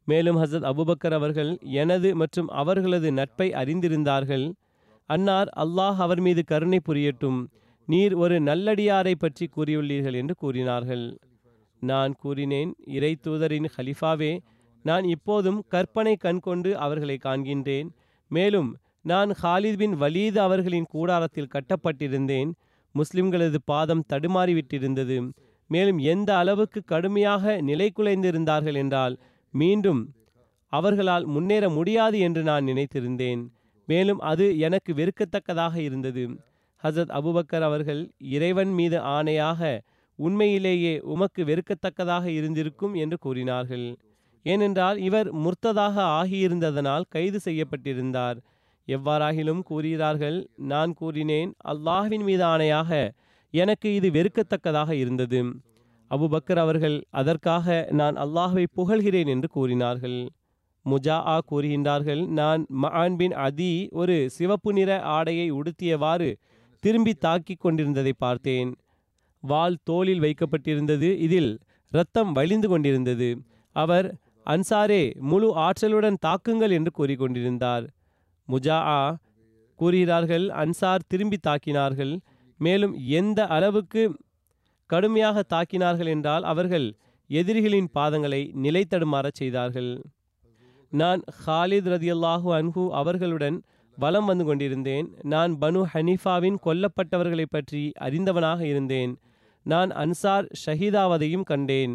[0.04, 4.52] மேலும் ஹசரத் அபுபக்கர் அவர்கள் எனது மற்றும் அவர்களது நட்பை அறிந்திருந்தார்கள்.
[5.06, 7.46] அன்னார் அல்லாஹ் அவர் மீது கருணை புரியட்டும்.
[7.86, 11.18] நீர் ஒரு நல்லடியாரை பற்றி கூறியுள்ளீர்கள் என்று கூறினார்கள்.
[11.80, 14.38] நான் கூறினேன் இறை தூதரின் ஹலிஃபாவே
[14.82, 17.88] நான் இப்போதும் கற்பனை கண் கொண்டு அவர்களை காண்கின்றேன்.
[18.28, 22.50] மேலும் நான் ஹாலித் பின் வலீத் அவர்களின் கூடாரத்தில் கட்டப்பட்டிருந்தேன்.
[22.94, 25.30] முஸ்லிம்களது பாதம் தடுமாறிவிட்டிருந்தது.
[25.66, 29.18] மேலும் எந்த அளவுக்கு கடுமையாக நிலை குலைந்திருந்தார்கள் என்றால்
[29.54, 30.14] மீண்டும்
[30.72, 33.42] அவர்களால் முன்னேற முடியாது என்று நான் நினைத்திருந்தேன்.
[33.86, 36.24] மேலும் அது எனக்கு வெறுக்கத்தக்கதாக இருந்தது.
[36.82, 39.80] ஹசரத் அபுபக்கர் அவர்கள் இறைவன் மீது ஆணையாக
[40.18, 43.96] உண்மையிலேயே உமக்கு வெறுக்கத்தக்கதாக இருந்திருக்கும் என்று கூறினார்கள்.
[44.42, 48.38] ஏனென்றால் இவர் முர்த்ததாக ஆகியிருந்ததனால் கைது செய்யப்பட்டிருந்தார்.
[48.88, 53.10] எவ்வாறாகிலும் கூறுகிறார்கள் நான் கூறினேன் அல்லாஹ்வின் மீது ஆணையாக
[53.54, 55.40] எனக்கு இது வெறுக்கத்தக்கதாக இருந்தது.
[56.10, 60.18] அபுபக்கர் அவர்கள் அதற்காக நான் அல்லாஹ்வை புகழ்கிறேன் என்று கூறினார்கள்.
[60.86, 66.30] முஜா ஆ கூறுகின்றார்கள் நான் மஆன் பின் அதி ஒரு சிவப்பு நிற ஆடையை உடுத்தியவாறு
[66.82, 68.70] திரும்பி தாக்கிக் கொண்டிருந்ததை பார்த்தேன்.
[69.44, 71.52] வாள் தோளில் வைக்கப்பட்டிருந்தது இதில்
[71.92, 73.28] இரத்தம் வழிந்து கொண்டிருந்தது.
[73.76, 74.08] அவர்
[74.46, 77.84] அன்சாரே முழு ஆற்றலுடன் தாக்குங்கள் என்று கூறிக்கொண்டிருந்தார்.
[78.48, 79.02] முஜா ஆ
[79.80, 82.14] கூறுகிறார்கள் அன்சார் திரும்பி தாக்கினார்கள்.
[82.60, 84.02] மேலும் எந்த அளவுக்கு
[84.92, 86.88] கடுமையாக தாக்கினார்கள் என்றால் அவர்கள்
[87.30, 89.92] எதிரிகளின் பாதங்களை நிலைத்தடுமாறச் செய்தார்கள்.
[90.92, 93.58] நான் ஹாலித் ரதியல்லாஹு அன்ஹு அவர்களுடன்
[93.98, 95.08] வலம் வந்து கொண்டிருந்தேன்.
[95.32, 99.12] நான் பனு ஹனீஃபாவின் கொல்லப்பட்டவர்களை பற்றி அறிந்தவனாக இருந்தேன்.
[99.66, 101.94] நான் அன்சார் ஷஹீதாவதையும் கண்டேன்.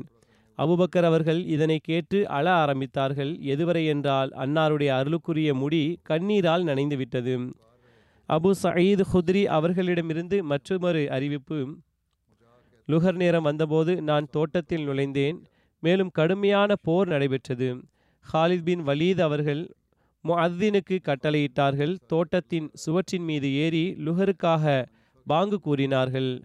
[0.57, 3.31] அபுபக்கர் அவர்கள் இதனை கேட்டு அழ ஆரம்பித்தார்கள்.
[3.53, 7.35] எதுவரை என்றால் அன்னாருடைய அருளுக்குரிய முடி கண்ணீரால் நனைந்துவிட்டது.
[8.29, 11.59] அபு சயீத் ஹுத்ரி அவர்களிடமிருந்து மற்றொரு அறிவிப்பு.
[12.87, 15.37] லுகர் நேரம் வந்தபோது நான் தோட்டத்தில் நுழைந்தேன்.
[15.79, 17.67] மேலும் கடுமையான போர் நடைபெற்றது.
[18.33, 19.75] ஹாலித் பின் வலீத் அவர்கள்
[20.23, 21.95] முஅத்தினுக்கு கட்டளையிட்டார்கள்.
[22.07, 24.85] தோட்டத்தின் சுவற்றின் மீது ஏறி லுகருக்காக
[25.27, 26.43] பாங்கு கூறினார்கள்.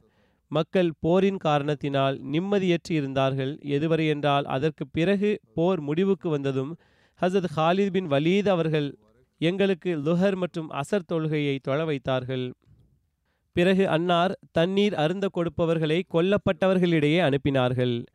[0.49, 3.59] மக்கள் போரின் காரணத்தினால் நிம்மதியற்று இருந்தார்கள்.
[3.65, 6.77] எதுவரை என்றால் அதற்கு பிறகு போர் முடிவுக்கு வந்ததும்
[7.21, 8.89] ஹசரத் ஹாலித் பின் வலீத் அவர்கள்
[9.39, 12.55] எங்களுக்கு லுஹர் மற்றும் அசர் தொழுகையை தொழ வைத்தார்கள்.
[13.53, 18.07] பிறகு அன்னார் தண்ணீர் அருந்த கொடுப்பவர்களை கொல்லப்பட்டவர்களிடையே அனுப்பினார்கள்.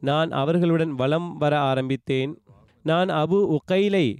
[0.00, 2.42] நான் அவர்களுடன் வலம் வர ஆரம்பித்தேன்.
[2.82, 4.16] நான் அபு உக்கைலை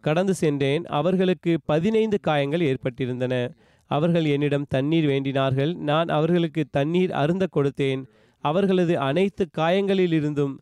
[0.00, 0.84] கடந்து சென்றேன்.
[0.84, 3.34] அவர்களுக்கு பதினைந்து காயங்கள் ஏற்பட்டிருந்தன.
[3.86, 5.74] அவர்கள் என்னிடம் தண்ணீர் வேண்டினார்கள்.
[5.74, 8.04] நான் அவர்களுக்கு தண்ணீர் அருந்த கொடுத்தேன்.
[8.44, 10.54] அவர்களது அனைத்து காயங்களிலிருந்தும்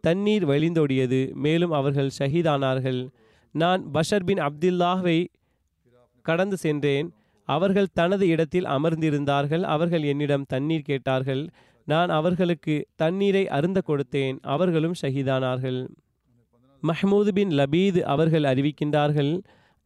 [0.00, 1.32] தண்ணீர் வழிந்தோடியது.
[1.34, 3.08] மேலும் அவர்கள் ஷஹீதானார்கள்.
[3.54, 5.26] நான் பஷர் பின் அப்துல்லாஹ்வை
[6.22, 7.12] கடந்து சென்றேன்.
[7.44, 9.62] அவர்கள் தனது இடத்தில் அமர்ந்திருந்தார்கள்.
[9.62, 11.48] அவர்கள் என்னிடம் தண்ணீர் கேட்டார்கள்.
[11.84, 14.38] நான் அவர்களுக்கு தண்ணீரை அருந்த கொடுத்தேன்.
[14.40, 15.88] அவர்களும் ஷஹீதானார்கள்.
[16.82, 19.40] மஹ்மூது பின் லபீத் அவர்கள் அறிவிக்கின்றார்கள்.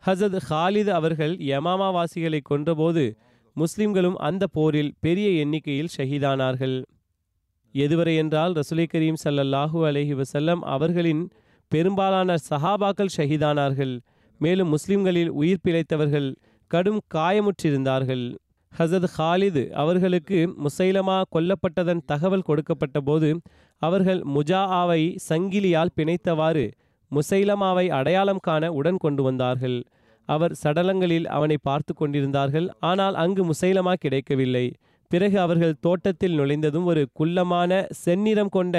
[0.07, 3.16] ஹசத் ஹாலித் அவர்கள் யமாமாவாசிகளை கொன்றபோது
[3.57, 6.83] முஸ்லிம்களும் அந்த போரில் பெரிய எண்ணிக்கையில் ஷஹீதானார்கள்.
[7.75, 11.31] எதுவரை என்றால் ரசுலை கரீம் சல்லல்லாஹூ அலஹி வசல்லம் அவர்களின்
[11.69, 14.01] பெரும்பாலான சஹாபாக்கள் ஷஹீதானார்கள்.
[14.38, 16.37] மேலும் முஸ்லிம்களில் உயிர் பிழைத்தவர்கள்
[16.70, 18.24] கடும் காயமுற்றிருந்தார்கள்.
[18.72, 23.29] ஹசத் ஹாலிது அவர்களுக்கு முசைலமா கொல்லப்பட்டதன் தகவல் கொடுக்கப்பட்ட போது
[23.83, 26.64] அவர்கள் முஜாஆவை சங்கிலியால் பிணைத்தவாறு
[27.11, 29.79] முசைலமாவை அடையாளம் காண உடன் கொண்டு வந்தார்கள்.
[30.29, 32.68] அவர் சடலங்களில் அவனை பார்த்து கொண்டிருந்தார்கள்.
[32.90, 34.66] ஆனால் அங்கு முசைலமா கிடைக்கவில்லை.
[35.11, 37.70] பிறகு அவர்கள் தோட்டத்தில் நுழைந்ததும் ஒரு குள்ளமான
[38.05, 38.76] செந்நிறம் கொண்ட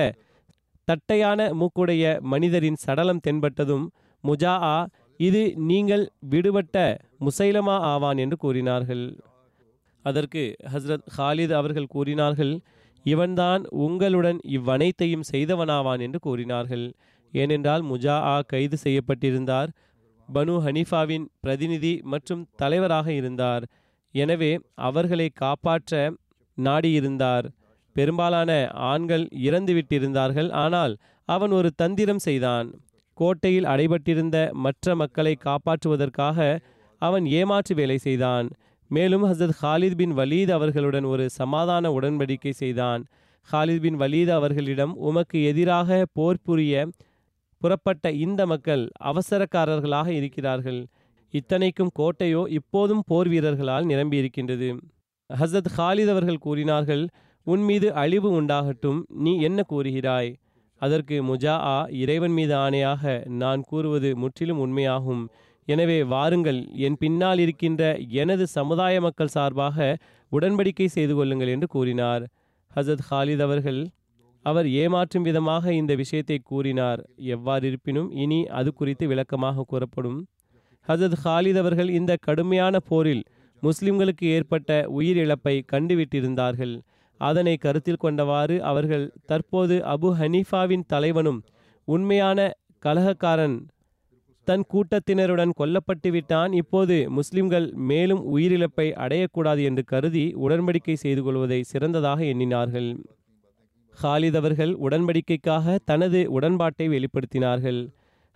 [0.87, 3.85] தட்டையான மூக்குடைய மனிதரின் சடலம் தென்பட்டதும்
[4.23, 4.75] முஜாஆ
[5.17, 6.77] இது நீங்கள் விடுபட்ட
[7.19, 9.19] முசைலமா ஆவான் என்று கூறினார்கள்.
[10.03, 12.59] அதற்கு ஹஸ்ரத் ஹாலித் அவர்கள் கூறினார்கள்
[13.05, 16.93] இவன்தான் உங்களுடன் இவ்வனைத்தையும் செய்தவனாவான் என்று கூறினார்கள்.
[17.33, 19.69] ஏனென்றால் முஜாஆ கைது செய்யப்பட்டிருந்தார்.
[20.33, 23.63] பனு ஹனீஃபாவின் பிரதிநிதி மற்றும் தலைவராக இருந்தார்.
[24.11, 26.13] எனவே அவர்களை காப்பாற்ற
[26.57, 27.45] நாடியிருந்தார்.
[27.93, 30.51] பெரும்பாலான ஆண்கள் இறந்துவிட்டிருந்தார்கள்.
[30.51, 32.67] ஆனால் அவன் ஒரு தந்திரம் செய்தான்.
[33.17, 36.37] கோட்டையில் அடைபட்டிருந்த மற்ற மக்களை காப்பாற்றுவதற்காக
[37.01, 38.47] அவன் ஏமாற்று வேலை செய்தான்.
[38.91, 43.01] மேலும் ஹசரத் ஹாலித் பின் வலீத் அவர்களுடன் ஒரு சமாதான உடன்படிக்கை செய்தான்.
[43.47, 46.87] ஹாலித் பின் வலீத் அவர்களிடம் உமக்கு எதிராக போர் புரிய
[47.61, 50.81] புறப்பட்ட இந்த மக்கள் அவசரக்காரர்களாக இருக்கிறார்கள்.
[51.33, 54.69] இத்தனைக்கும் கோட்டையோ இப்போதும் போர் வீரர்களால் நிரம்பியிருக்கின்றது.
[55.29, 57.03] ஹசரத் ஹாலித் அவர்கள் கூறினார்கள்
[57.47, 60.29] உன் மீது அழிவு உண்டாகட்டும் நீ என்ன கூறுகிறாய்?
[60.79, 63.03] அதற்கு முஜாஆ இறைவன் மீது ஆணையாக
[63.41, 65.23] நான் கூறுவது முற்றிலும் உண்மையாகும்.
[65.67, 67.83] எனவே வாருங்கள் என் பின்னால் இருக்கின்ற
[68.21, 69.97] எனது சமுதாய மக்கள் சார்பாக
[70.31, 72.23] உடன்படிக்கை செய்து கொள்ளுங்கள் என்று கூறினார்.
[72.75, 73.81] ஹசத் ஹாலித் அவர்கள்
[74.45, 77.01] அவர் ஏமாற்றும் விதமாக இந்த விஷயத்தை கூறினார்.
[77.15, 80.19] எவ்வாறு இருப்பினும் இனி அது குறித்து விளக்கமாக கூறப்படும்.
[80.87, 83.23] ஹசத் ஹாலித் அவர்கள் இந்த கடுமையான போரில்
[83.63, 86.75] முஸ்லிம்களுக்கு ஏற்பட்ட உயிரிழப்பை கண்டுவிட்டிருந்தார்கள்.
[87.17, 91.43] அதனை கருத்தில் கொண்டவாறு அவர்கள் தற்போது அபு ஹனீஃபாவின் தலைவனும்
[91.87, 93.67] உண்மையான கலகக்காரன்
[94.47, 96.53] தன் கூட்டத்தினருடன் கொல்லப்பட்டு விட்டான்.
[96.53, 102.89] இப்போது முஸ்லிம்கள் மேலும் உயிரிழப்பை அடையக்கூடாது என்று கருதி உடன்படிக்கை செய்து கொள்வதை சிறந்ததாக எண்ணினார்கள்.
[104.03, 107.89] ஹாலித் அவர்கள் உடன்படிக்கைக்காக தனது உடன்பாட்டை வெளிப்படுத்தினார்கள்.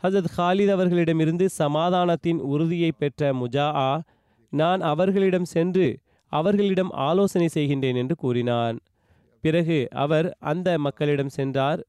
[0.03, 4.01] ஹசத் ஹாலித் அவர்களிடமிருந்து சமாதானத்தின் உறுதியை பெற்ற முஜா
[4.49, 5.99] நான் அவர்களிடம் சென்று
[6.31, 8.77] அவர்களிடம் ஆலோசனை செய்கின்றேன் என்று கூறினான்.
[9.43, 11.81] பிறகு அவர் அந்த மக்களிடம் சென்றார்.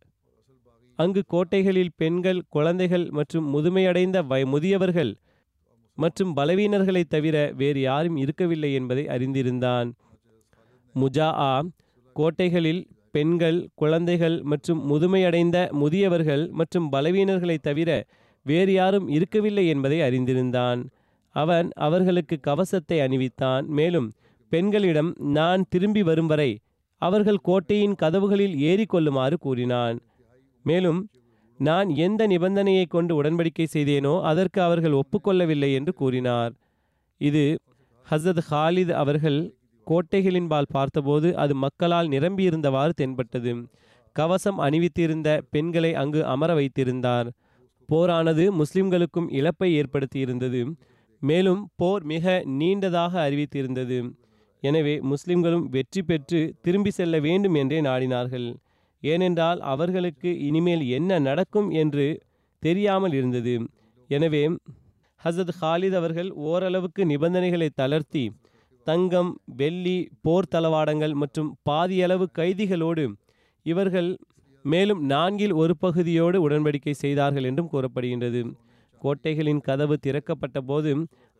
[0.98, 5.12] அங்கு கோட்டைகளில் பெண்கள் குழந்தைகள் மற்றும் முதுமையடைந்த வய முதியவர்கள்
[5.98, 9.88] மற்றும் பலவீனர்களைத் தவிர வேறு யாரும் இருக்கவில்லை என்பதை அறிந்திருந்தான்.
[10.94, 11.50] முஜாஆ
[12.16, 17.90] கோட்டைகளில் பெண்கள் குழந்தைகள் மற்றும் முதுமையடைந்த முதியவர்கள் மற்றும் பலவீனர்களைத் தவிர
[18.46, 20.80] வேறு யாரும் இருக்கவில்லை என்பதை அறிந்திருந்தான்.
[21.36, 23.64] அவன் அவர்களுக்கு கவசத்தை அணிவித்தான்.
[23.78, 24.08] மேலும்
[24.52, 26.50] பெண்களிடம் நான் திரும்பி வரும் வரை
[27.02, 29.98] அவர்கள் கோட்டையின் கதவுகளில் ஏறிக்கொள்ளுமாறு கூறினான்.
[30.64, 31.00] மேலும்
[31.60, 36.52] நான் எந்த நிபந்தனையை கொண்டு உடன்படிக்கை செய்தேனோ அதற்கு அவர்கள் ஒப்புக்கொள்ளவில்லை என்று கூறினார்.
[37.20, 37.44] இது
[38.10, 39.38] ஹசரத் ஹாலித் அவர்கள்
[39.86, 43.52] கோட்டைகளின்பால் பார்த்தபோது அது மக்களால் நிரம்பியிருந்தவாறு தென்பட்டது.
[44.16, 47.28] கவசம் அணிவித்திருந்த பெண்களை அங்கு அமர வைத்திருந்தார்.
[47.88, 50.60] போரானது முஸ்லிம்களுக்கும் இழப்பை ஏற்படுத்தியிருந்தது.
[51.22, 53.98] மேலும் போர் மிக நீண்டதாக அறிவித்திருந்தது.
[54.62, 58.48] எனவே முஸ்லிம்களும் வெற்றி பெற்று திரும்பி செல்ல வேண்டும் என்றே நாடினார்கள்.
[59.02, 62.06] ஏனென்றால் அவர்களுக்கு இனிமேல் என்ன நடக்கும் என்று
[62.62, 63.54] தெரியாமல் இருந்தது.
[64.10, 64.42] எனவே
[65.22, 68.24] ஹசத் ஹாலித் அவர்கள் ஓரளவுக்கு நிபந்தனைகளை தளர்த்தி
[68.86, 73.04] தங்கம் வெள்ளி போர் தளவாடங்கள் மற்றும் பாதியளவு கைதிகளோடு
[73.66, 74.08] இவர்கள்
[74.64, 78.40] மேலும் நான்கில் ஒரு பகுதியோடு உடன்படிக்கை செய்தார்கள் என்றும் கூறப்படுகின்றது.
[79.02, 80.90] கோட்டைகளின் கதவு திறக்கப்பட்ட போது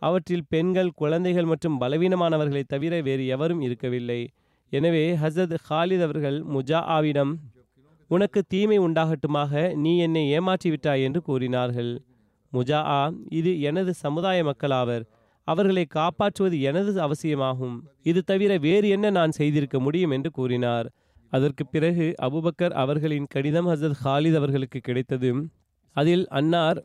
[0.03, 4.21] அவற்றில் பெண்கள் குழந்தைகள் மற்றும் பலவீனமானவர்களைத் தவிர வேறு எவரும் இருக்கவில்லை.
[4.73, 7.33] எனவே ஹசத் ஹாலித் அவர்கள் முஜாஆவிடம்
[8.11, 11.93] உனக்கு தீமை உண்டாகட்டுமாக நீ என்னை ஏமாற்றிவிட்டாய் என்று கூறினார்கள்.
[12.53, 12.99] முஜாஆ
[13.31, 15.05] இது எனது சமுதாய மக்களாவர்.
[15.49, 17.77] அவர்களை காப்பாற்றுவது எனது அவசியமாகும்.
[18.03, 20.89] இது தவிர வேறு என்ன நான் செய்திருக்க முடியும் என்று கூறினார்.
[21.33, 25.31] அதற்கு பிறகு அபுபக்கர் அவர்களின் கடிதம் ஹசத் ஹாலித் அவர்களுக்கு கிடைத்தது.
[25.97, 26.81] அதில் அன்னார்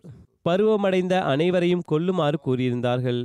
[0.47, 3.21] பருவமடைந்த அனைவரையும் கொல்லுமாறு கூறியிருந்தார்கள்.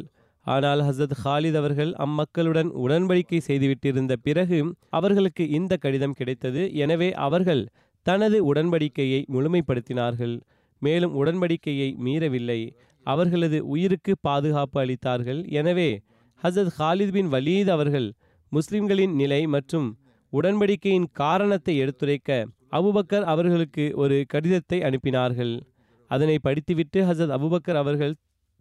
[0.47, 4.59] ஆனால் ஹசரத் ஹாலித் அவர்கள் அம்மக்களுடன் உடன்படிக்கை செய்துவிட்டிருந்த பிறகு
[4.99, 6.63] அவர்களுக்கு இந்த கடிதம் கிடைத்தது.
[6.75, 7.63] எனவே அவர்கள்
[8.07, 10.35] தனது உடன்படிக்கையை முழுமைப்படுத்தினார்கள்.
[10.83, 12.61] மேலும் உடன்படிக்கையை மீறவில்லை.
[13.07, 15.41] அவர்களது உயிருக்கு பாதுகாப்பு அளித்தார்கள்.
[15.51, 15.91] எனவே
[16.43, 18.09] ஹசரத் ஹாலித் பின் வலீத் அவர்கள்
[18.53, 19.89] முஸ்லிம்களின் நிலை மற்றும்
[20.33, 22.31] உடன்படிக்கையின் காரணத்தை எடுத்துரைக்க
[22.79, 25.55] அபுபக்கர் அவர்களுக்கு ஒரு கடிதத்தை அனுப்பினார்கள்.
[26.15, 28.15] அதனை படித்துவிட்டு ஹசத் அபுபக்கர் அவர்கள்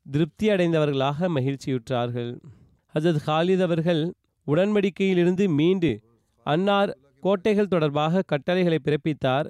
[0.05, 2.31] திருப்தி அடைந்தவர்களாக மகிழ்ச்சியுற்றார்கள்.
[2.95, 4.01] ஹசத் ஹாலித் அவர்கள்
[4.47, 5.91] உடன்படிக்கையிலிருந்து மீண்டு
[6.45, 6.91] அன்னார்
[7.25, 9.47] கோட்டைகள் தொடர்பாக கட்டளைகளை பிறப்பித்தார்.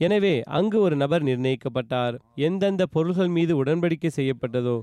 [0.00, 2.14] எனவே அங்கு ஒரு நபர் நிர்ணயிக்கப்பட்டார்.
[2.46, 4.76] எந்தெந்த பொருள்கள் மீது உடன்படிக்கை செய்யப்பட்டதோ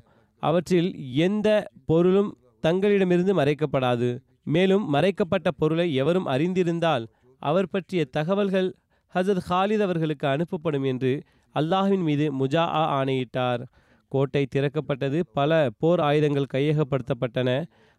[0.44, 0.90] அவற்றில்
[1.28, 1.48] எந்த
[1.90, 2.32] பொருளும்
[2.64, 4.10] தங்களிடமிருந்து மறைக்கப்படாது.
[4.54, 7.04] மேலும் மறைக்கப்பட்ட பொருளை எவரும் அறிந்திருந்தால்
[7.42, 8.70] அவர் பற்றிய தகவல்கள்
[9.16, 11.14] ஹசத் ஹாலித் அவர்களுக்கு அனுப்பப்படும் என்று
[11.56, 12.64] அல்லாஹ்வின் மீது முஜா
[12.98, 13.64] ஆணையிட்டார்.
[14.08, 17.50] கோட்டை திறக்கப்பட்டது பல போர் ஆயுதங்கள் கையகப்படுத்தப்பட்டன.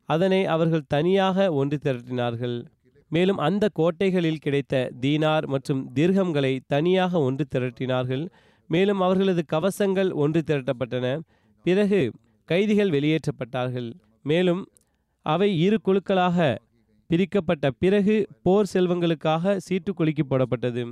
[0.08, 2.56] அதனை அவர்கள் தனியாக ஒன்று திரட்டினார்கள்.
[3.08, 8.24] மேலும் அந்த கோட்டைகளில் கிடைத்த தீனார் மற்றும் தீர்கங்களை தனியாக ஒன்று திரட்டினார்கள்.
[8.70, 11.06] மேலும் அவர்களது கவசங்கள் ஒன்று திரட்டப்பட்டன.
[11.64, 12.00] பிறகு
[12.48, 13.90] கைதிகள் வெளியேற்றப்பட்டார்கள்.
[14.22, 14.62] மேலும்
[15.26, 16.56] அவை இரு குழுக்களாக
[17.10, 20.84] பிரிக்கப்பட்ட பிறகு போர் செல்வங்களுக்காக சீட்டு குலுக்கி போடப்பட்டது.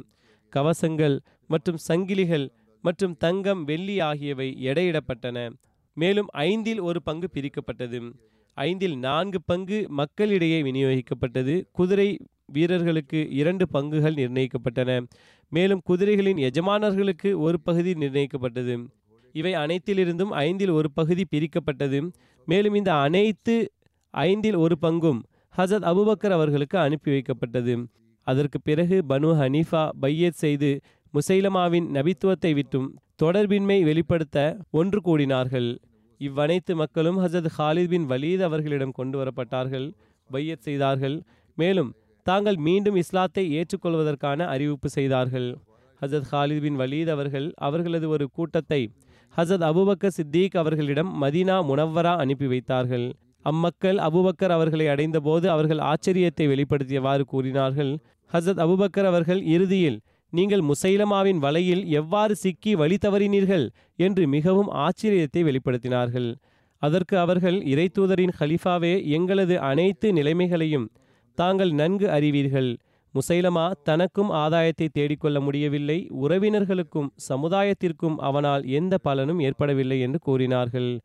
[0.57, 2.51] கவசங்கள் மற்றும் சங்கிலிகள்
[2.83, 5.53] மற்றும் தங்கம் வெள்ளி ஆகியவை எடையிடப்பட்டன.
[5.97, 8.13] மேலும் ஐந்தில் ஒரு பங்கு பிரிக்கப்பட்டது.
[8.55, 11.65] ஐந்தில் நான்கு பங்கு மக்களிடையே விநியோகிக்கப்பட்டது.
[11.73, 15.07] குதிரை வீரர்களுக்கு இரண்டு பங்குகள் நிர்ணயிக்கப்பட்டன.
[15.49, 18.87] மேலும் குதிரைகளின் எஜமானர்களுக்கு ஒரு பகுதி நிர்ணயிக்கப்பட்டது.
[19.33, 22.13] இவை அனைத்திலிருந்தும் ஐந்தில் ஒரு பகுதி பிரிக்கப்பட்டது.
[22.47, 23.73] மேலும் இந்த அனைத்து
[24.11, 25.23] ஐந்தில் ஒரு பங்கும்
[25.57, 27.87] ஹசத் அபுபக்கர் அவர்களுக்கு அனுப்பி வைக்கப்பட்டது.
[28.23, 30.81] அதற்கு பிறகு பனு ஹனீஃபா பையத் செய்து
[31.15, 35.79] முசைலமாவின் நபித்துவத்தை விட்டும் தொடர்பின்மை வெளிப்படுத்த ஒன்று கூடினார்கள்.
[36.19, 39.93] இவ்வனைத்து மக்களும் ஹசரத் ஹாலித் பின் வலீத் அவர்களிடம் கொண்டு வரப்பட்டார்கள்.
[40.31, 41.23] பையத் செய்தார்கள்.
[41.57, 45.59] மேலும் தாங்கள் மீண்டும் இஸ்லாத்தை ஏற்றுக்கொள்வதற்கான அறிவிப்பு செய்தார்கள்.
[46.01, 48.93] ஹசரத் ஹாலித் பின் வலீத் அவர்கள் அவர்களது ஒரு கூட்டத்தை
[49.37, 53.13] ஹசரத் அபுபக்கர் சித்திக் அவர்களிடம் மதீனா முனவ்வரா அனுப்பி வைத்தார்கள்.
[53.43, 57.93] அம்மக்கள் அபுபக்கர் அவர்களை அடைந்தபோது அவர்கள் ஆச்சரியத்தை வெளிப்படுத்தியவாறு கூறினார்கள்.
[58.31, 60.01] ஹசத் அபுபக்கர் அவர்கள் இறுதியில்
[60.33, 63.71] நீங்கள் முசைலமாவின் வலையில் எவ்வாறு சிக்கி வழி தவறினீர்கள்?
[63.97, 66.35] என்று மிகவும் ஆச்சரியத்தை வெளிப்படுத்தினார்கள்.
[66.83, 70.87] அதற்கு அவர்கள் இறைத்தூதரின் ஹலிஃபாவே எங்களது அனைத்து நிலைமைகளையும்
[71.35, 72.71] தாங்கள் நன்கு அறிவீர்கள்.
[73.15, 76.09] முசைலமா தனக்கும் ஆதாயத்தை தேடிக்கொள்ள முடியவில்லை.
[76.23, 81.01] உறவினர்களுக்கும் சமுதாயத்திற்கும் அவனால் எந்த பலனும் ஏற்படவில்லை என்று கூறினார்கள்.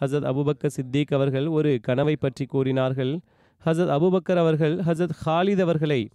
[0.00, 3.12] ஹசத் அபுபக்கர் சித்திக் அவர்கள் ஒரு கனவை பற்றி கூறினார்கள்.
[3.64, 6.08] ஹசத் அபுபக்கர் அவர்கள் ஹசத் ஹாலித் அவர்களை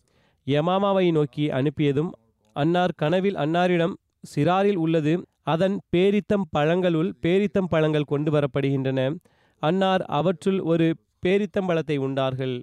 [0.47, 2.11] யமாமாவை நோக்கி அனுப்பியதும்
[2.55, 3.93] அன்னார் கனவில் அன்னாரிடம்
[4.35, 5.13] சிறாரில் உள்ளது
[5.43, 8.99] அதன் பேரித்தம் பழங்களுள் பேரித்தம் பழங்கள் கொண்டு வரப்படுகின்றன.
[9.63, 10.87] அன்னார் அவற்றுள் ஒரு
[11.25, 12.55] பேரித்தம்பழத்தை உண்டார்கள்.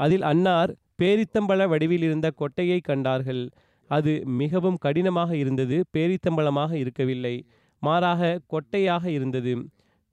[0.00, 3.42] அதில் அன்னார் பேரித்தம்பழ வடிவில் இருந்த கொட்டையை கண்டார்கள்.
[3.90, 7.34] அது மிகவும் கடினமாக இருந்தது பேரித்தம்பழமாக இருக்கவில்லை.
[7.82, 9.52] மாறாக கொட்டையாக இருந்தது.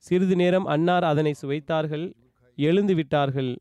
[0.05, 2.05] சிறிது நேரம் அன்னார் அதனை சுவைத்தார்கள்
[2.57, 3.51] எழுந்து விட்டார்கள்.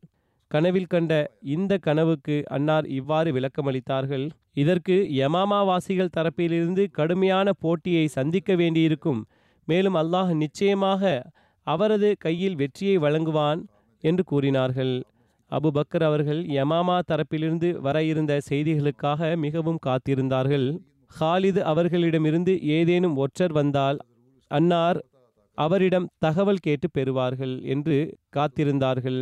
[0.51, 1.11] கனவில் கண்ட
[1.55, 4.25] இந்த கனவுக்கு அன்னார் இவ்வாறு விளக்கமளித்தார்கள்
[4.61, 9.21] இதற்கு யமாமாவாசிகள் தரப்பிலிருந்து கடுமையான போட்டியை சந்திக்க வேண்டியிருக்கும்.
[9.67, 11.01] மேலும் அல்லாஹ் நிச்சயமாக
[11.67, 13.61] அவரது கையில் வெற்றியை வழங்குவான்
[14.03, 14.93] என்று கூறினார்கள்.
[15.51, 20.67] அபு பக்கர் அவர்கள் யமாமா தரப்பிலிருந்து வர இருந்த செய்திகளுக்காக மிகவும் காத்திருந்தார்கள்.
[21.11, 23.97] ஹாலிது அவர்களிடமிருந்து ஏதேனும் ஒற்றர் வந்தால்
[24.51, 24.99] அன்னார்
[25.57, 29.19] அவரிடம் தகவல் கேட்டு பெறுவார்கள் என்று காத்திருந்தார்கள்.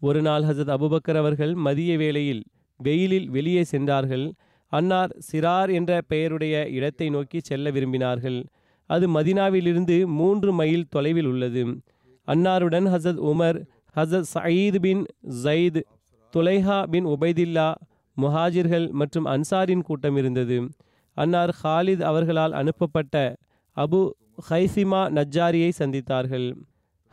[0.00, 2.42] ஒரு நாள் ஹசத் அபுபக்கர் அவர்கள் மதிய வேளையில்
[2.80, 4.32] வெயிலில் வெளியே சென்றார்கள்.
[4.72, 8.44] அன்னார் சிறார் என்ற பெயருடைய இடத்தை நோக்கி செல்ல விரும்பினார்கள்.
[8.86, 11.64] அது மதினாவிலிருந்து மூன்று மைல் தொலைவில் உள்ளது.
[12.28, 13.58] அன்னாருடன் ஹசத் உமர்
[13.96, 15.04] ஹசத் சயீத் பின்
[15.44, 15.80] ஜயீத்
[16.34, 17.74] துலைஹா பின் உபைதில்லா
[18.16, 20.68] முஹாஜிர்கள் மற்றும் அன்சாரின் கூட்டம் இருந்தது.
[21.16, 23.36] அன்னார் ஹாலித் அவர்களால் அனுப்பப்பட்ட
[23.76, 24.00] அபு
[24.50, 26.54] ஹைசிமா நஜ்ஜாரியை சந்தித்தார்கள்.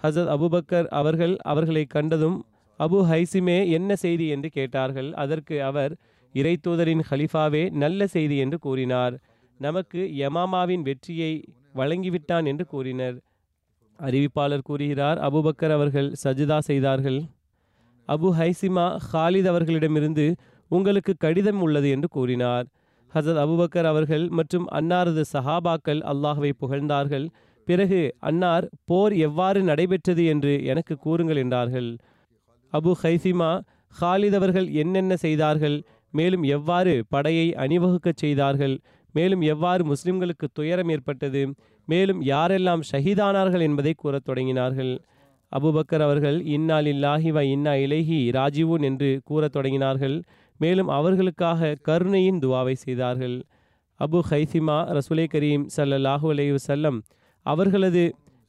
[0.03, 2.45] ஹசத் அபுபக்கர் அவர்கள் அவர்களை கண்டதும்
[2.79, 4.27] அபு ஹைசிமே என்ன செய்தி?
[4.27, 5.13] என்று கேட்டார்கள்.
[5.13, 5.95] அதற்கு அவர்
[6.33, 9.19] இறை தூதரின் ஹலிஃபாவே நல்ல செய்தி என்று கூறினார்.
[9.57, 11.43] நமக்கு யமாமாவின் வெற்றியை
[11.75, 13.17] வழங்கிவிட்டான் என்று கூறினர்.
[13.99, 17.23] அறிவிப்பாளர் கூறுகிறார் அபுபக்கர் அவர்கள் சஜிதா செய்தார்கள்.
[18.07, 20.35] அபு ஹைசிமா ஹாலித் அவர்களிடமிருந்து
[20.67, 22.65] உங்களுக்கு கடிதம் உள்ளது என்று கூறினார்.
[23.15, 27.25] ஹசத் அபுபக்கர் அவர்கள் மற்றும் அன்னாரது சஹாபாக்கள் அல்லாஹுவை புகழ்ந்தார்கள்.
[27.67, 31.97] பிறகு அன்னார் போர் எவ்வாறு நடைபெற்றது என்று எனக்கு கூறுங்கள் என்றார்கள்.
[32.73, 33.61] அபு ஹைசிமா
[34.01, 35.83] ஹாலித் அவர்கள் என்னென்ன செய்தார்கள்?
[36.11, 38.79] மேலும் எவ்வாறு படையை அணிவகுக்கச் செய்தார்கள்?
[39.11, 41.53] மேலும் எவ்வாறு முஸ்லிம்களுக்கு துயரம் ஏற்பட்டது?
[41.85, 44.99] மேலும் யாரெல்லாம் ஷஹீதானார்கள் என்பதை கூறத் தொடங்கினார்கள்.
[45.51, 50.23] அபுபக்கர் அவர்கள் இன்னால் இல்லாஹிவா வ இன்னா இலைஹி ராஜீவூன் என்று கூறத் தொடங்கினார்கள்.
[50.61, 53.37] மேலும் அவர்களுக்காக கருணையின் துவாவை செய்தார்கள்.
[53.99, 56.97] அபு ஹைசிமா ரசுலை கரீம் ஸல்லல்லாஹு அலைஹி செல்லம்
[57.45, 58.03] அவர்களது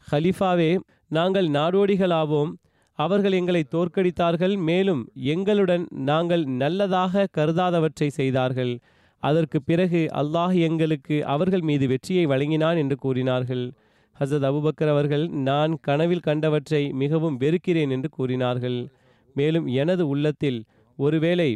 [0.08, 0.70] ஹலிஃபாவே
[1.18, 2.52] நாங்கள் நாடோடிகளாவோம்.
[2.98, 4.54] அவர்கள் எங்களை தோற்கடித்தார்கள்.
[4.68, 5.02] மேலும்
[5.34, 8.72] எங்களுடன் நாங்கள் நல்லதாக கருதாதவற்றை செய்தார்கள்.
[9.22, 13.64] அதற்கு பிறகு அல்லாஹ் எங்களுக்கு அவர்கள் மீது வெற்றியை வழங்கினான் என்று கூறினார்கள்.
[14.20, 18.78] ஹசத் அபுபக்கர் அவர்கள் நான் கனவில் கண்டவற்றை மிகவும் வெறுக்கிறேன் என்று கூறினார்கள்.
[19.36, 20.58] மேலும் எனது உள்ளத்தில்
[20.98, 21.50] ஒருவேளை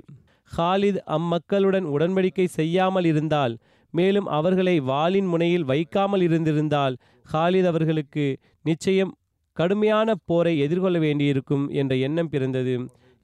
[0.55, 3.55] ஹாலித் அம்மக்களுடன் உடன்படிக்கை செய்யாமல் இருந்தால்
[3.95, 6.95] மேலும் அவர்களை வாளின் முனையில் வைக்காமல் இருந்திருந்தால்
[7.27, 8.25] ஹாலித் அவர்களுக்கு
[8.63, 9.13] நிச்சயம்
[9.57, 12.75] கடுமையான போரை எதிர்கொள்ள வேண்டியிருக்கும் என்ற எண்ணம் பிறந்தது.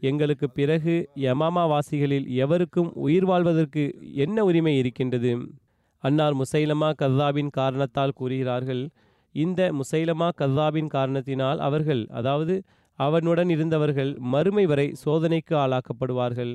[0.03, 3.83] எங்களுக்கு பிறகு யமாமா வாசிகளில் எவருக்கும் உயிர் வாழ்வதற்கு
[4.15, 5.33] என்ன உரிமை இருக்கின்றது?
[6.05, 8.83] அன்னார் முசைலமா கர்தாவின் காரணத்தால் கூறுகிறார்கள்
[9.35, 12.55] இந்த முசைலமா கர்தாவின் காரணத்தினால் அவர்கள் அதாவது
[12.99, 16.55] அவனுடன் இருந்தவர்கள் மறுமை வரை சோதனைக்கு ஆளாக்கப்படுவார்கள்.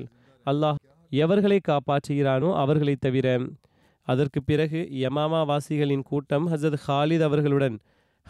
[0.50, 0.74] அல்லாஹ்
[1.10, 3.46] எவர்களை காப்பாற்றுகிறானோ அவர்களைத் தவிர.
[4.02, 7.78] அதற்கு பிறகு யமாமா வாசிகளின் கூட்டம் ஹசத் ஹாலித் அவர்களுடன்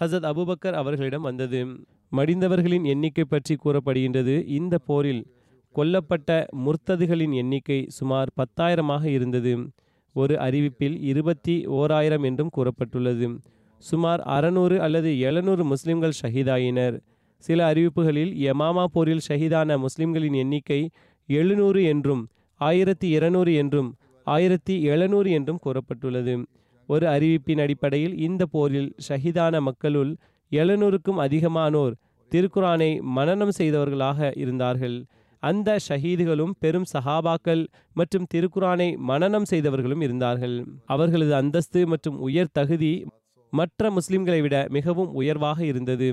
[0.01, 1.67] ஹசத் அபுபக்கர் அவர்களிடம் வந்தது.
[2.13, 5.35] மடிந்தவர்களின் எண்ணிக்கை பற்றி கூறப்படுகின்றது இந்த போரில்
[5.75, 9.71] கொல்லப்பட்ட முர்த்ததுகளின் எண்ணிக்கை சுமார் பத்தாயிரமாக இருந்தது.
[10.13, 13.39] ஒரு அறிவிப்பில் இருபத்தி ஓராயிரம் என்றும் கூறப்பட்டுள்ளது.
[13.79, 17.01] சுமார் அறநூறு அல்லது எழுநூறு முஸ்லிம்கள் ஷஹீதாயினர்.
[17.39, 20.91] சில அறிவிப்புகளில் யமாமா போரில் ஷஹீதான முஸ்லிம்களின் எண்ணிக்கை
[21.29, 22.29] எழுநூறு என்றும்
[22.61, 26.45] ஆயிரத்தி இருநூறு என்றும் ஆயிரத்தி எழுநூறு என்றும் கூறப்பட்டுள்ளது.
[26.87, 30.17] ஒரு அறிவிப்பின் அடிப்படையில் இந்த போரில் ஷஹீதான மக்களுள்
[30.53, 31.95] எழுநூறுக்கும் அதிகமானோர்
[32.33, 34.97] திருக்குரானை மனனம் செய்தவர்களாக இருந்தார்கள்.
[35.43, 40.57] அந்த ஷஹீதுகளும் பெரும் சஹாபாக்கள் மற்றும் திருக்குரானை மனனம் செய்தவர்களும் இருந்தார்கள்.
[40.85, 43.05] அவர்களது அந்தஸ்து மற்றும் உயர் தகுதி
[43.53, 46.09] மற்ற முஸ்லிம்களை விட மிகவும் உயர்வாக இருந்தது.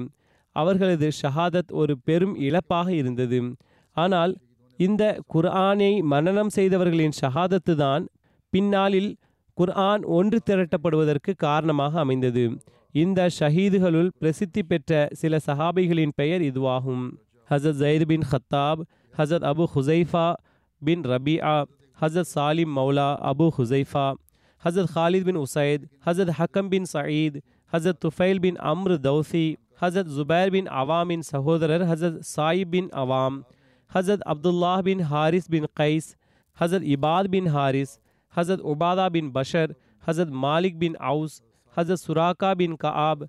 [0.55, 3.39] அவர்களது ஷஹாதத் ஒரு பெரும் இழப்பாக இருந்தது.
[3.97, 4.33] ஆனால்
[4.77, 8.07] இந்த குர்ஆனை மனநம் செய்தவர்களின் ஷஹாதத்து தான்
[8.49, 9.15] பின்னாளில்
[9.53, 12.57] குர்ஆன் ஒன்று திரட்டப்படுவதற்கு காரணமாக அமைந்தது.
[12.91, 17.05] இந்த ஷஹீதுகளுள் பிரசித்தி பெற்ற சில சஹாபிகளின் பெயர் இதுவாகும்.
[17.49, 18.81] ஹசத் ஜயத் பின் ஹத்தாப்
[19.17, 20.33] ஹசத் அபு ஹுசைஃபா
[20.81, 21.63] பின் ரபியா
[22.01, 24.13] ஹசத் சாலிம் மௌலா அபு ஹுசைஃபா
[24.63, 27.37] ஹசத் ஹாலித் பின் உசைத் ஹசத் ஹக்கம் பின் சயீத்
[27.73, 33.41] ஹசத் துஃபைல் பின் அம்ரு தௌசி ஹசத் ஜுபைர் பின் அவாமின் சகோதரர் ஹசத் சாயிப் பின் அவாம்.
[33.93, 36.09] ஹசரத் Abdullah bin Harith bin Qais
[36.57, 37.93] ஹசரத் இபாத் பின் ஹாரிஸ்
[38.33, 39.71] ஹசரத் உபாதா பின் பஷர்
[40.03, 41.35] ஹசரத் மாலிக் பின் அவுஸ்
[41.75, 43.21] ஹசரத் சுராக்கா பின் கஆப்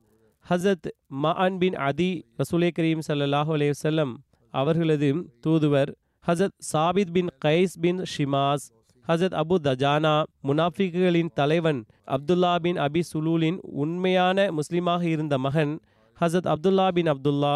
[0.47, 0.89] ஹசரத்
[1.25, 4.13] மஅன் பின் அதி ரசூலே கரீம் ஸல்லல்லாஹு அலைஹி வஸல்லம்
[4.55, 5.11] அவர்களது
[5.45, 5.91] தூதுவர்
[6.25, 8.67] ஹசரத் சாபித் பின் கைஸ் பின் ஷிமாஸ்
[9.05, 10.15] ஹசரத் அபு தஜானா
[10.49, 11.81] முனாஃபிக்குகளின் தலைவன்
[12.17, 15.75] அப்துல்லா பின் அபி சுலூலின் உண்மையான முஸ்லிமாக இருந்த மகன்
[16.19, 17.55] ஹசரத் அப்துல்லா பின் அப்துல்லா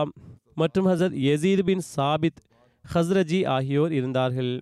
[0.56, 2.40] மற்றும் ஹசரத் யசீத் பின் சாபித்
[2.84, 4.52] ஹஸ்ரஜி ஆகியோர் இருந்தார்கள்.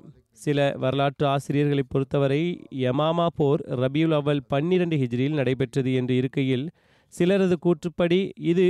[0.44, 2.40] சில வரலாற்று ஆசிரியர்களை பொறுத்தவரை
[2.84, 6.64] யமாமா போர் ரபியுல் அவல் பன்னிரண்டு ஹிஜ்ரியில் நடைபெற்றது என்று இருக்கையில்
[7.12, 8.18] சிலரது கூற்றுப்படி
[8.52, 8.66] இது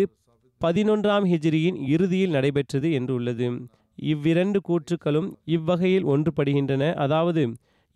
[0.61, 3.49] பதினொன்றாம் ஹிஜ்ரியின் இறுதியில் நடைபெற்றது என்று உள்ளது.
[4.13, 6.93] இவ்விரண்டு கூற்றுக்களும் இவ்வகையில் ஒன்றுபடுகின்றன.
[7.05, 7.43] அதாவது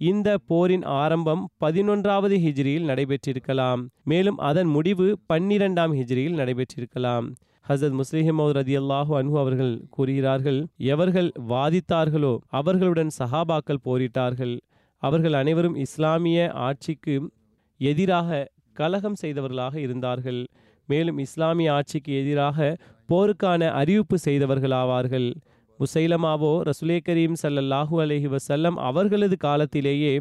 [0.01, 3.81] இந்த போரின் ஆரம்பம் பதினொன்றாவது ஹிஜ்ரியில் நடைபெற்றிருக்கலாம்.
[4.05, 7.27] மேலும் அதன் முடிவு பன்னிரெண்டாம் ஹிஜ்ரியில் நடைபெற்றிருக்கலாம்.
[7.71, 10.57] ஹசரத் முஸ்லிஹமௌத் ரதி அல்லாஹூ அன்ஹு அவர்கள் கூறுகிறார்கள்
[10.93, 14.55] எவர்கள் வாதித்தார்களோ அவர்களுடன் சஹாபாக்கள் போரிட்டார்கள்.
[15.03, 17.15] அவர்கள் அனைவரும் இஸ்லாமிய ஆட்சிக்கு
[17.81, 20.41] எதிராக கலகம் செய்தவர்களாக இருந்தார்கள்.
[20.89, 22.59] மேலும் இஸ்லாமிய ஆட்சிக்கு எதிராக
[23.09, 25.29] போருக்கான அறிவிப்பு செய்தவர்களாவார்கள்.
[25.79, 30.13] முசைலமாவோ ரசுலே கரீம் சல்லல்லாஹூ அலஹி வசல்லம் அவர்களது காலத்திலேயே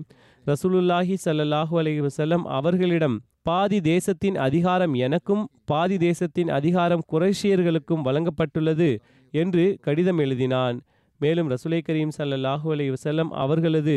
[0.46, 8.90] ரசூலுல்லாஹி சல்லல்லாஹூ அலஹி வசல்லம் அவர்களிடம் பாதி தேசத்தின் அதிகாரம் எனக்கும் பாதி தேசத்தின் அதிகாரம் குரேஷியர்களுக்கும் வழங்கப்பட்டுள்ளது
[9.34, 10.80] என்று கடிதம் எழுதினான்.
[11.22, 13.96] மேலும் ரசுலை கரீம் சல்லாஹூ அலி வசல்லம் அவர்களது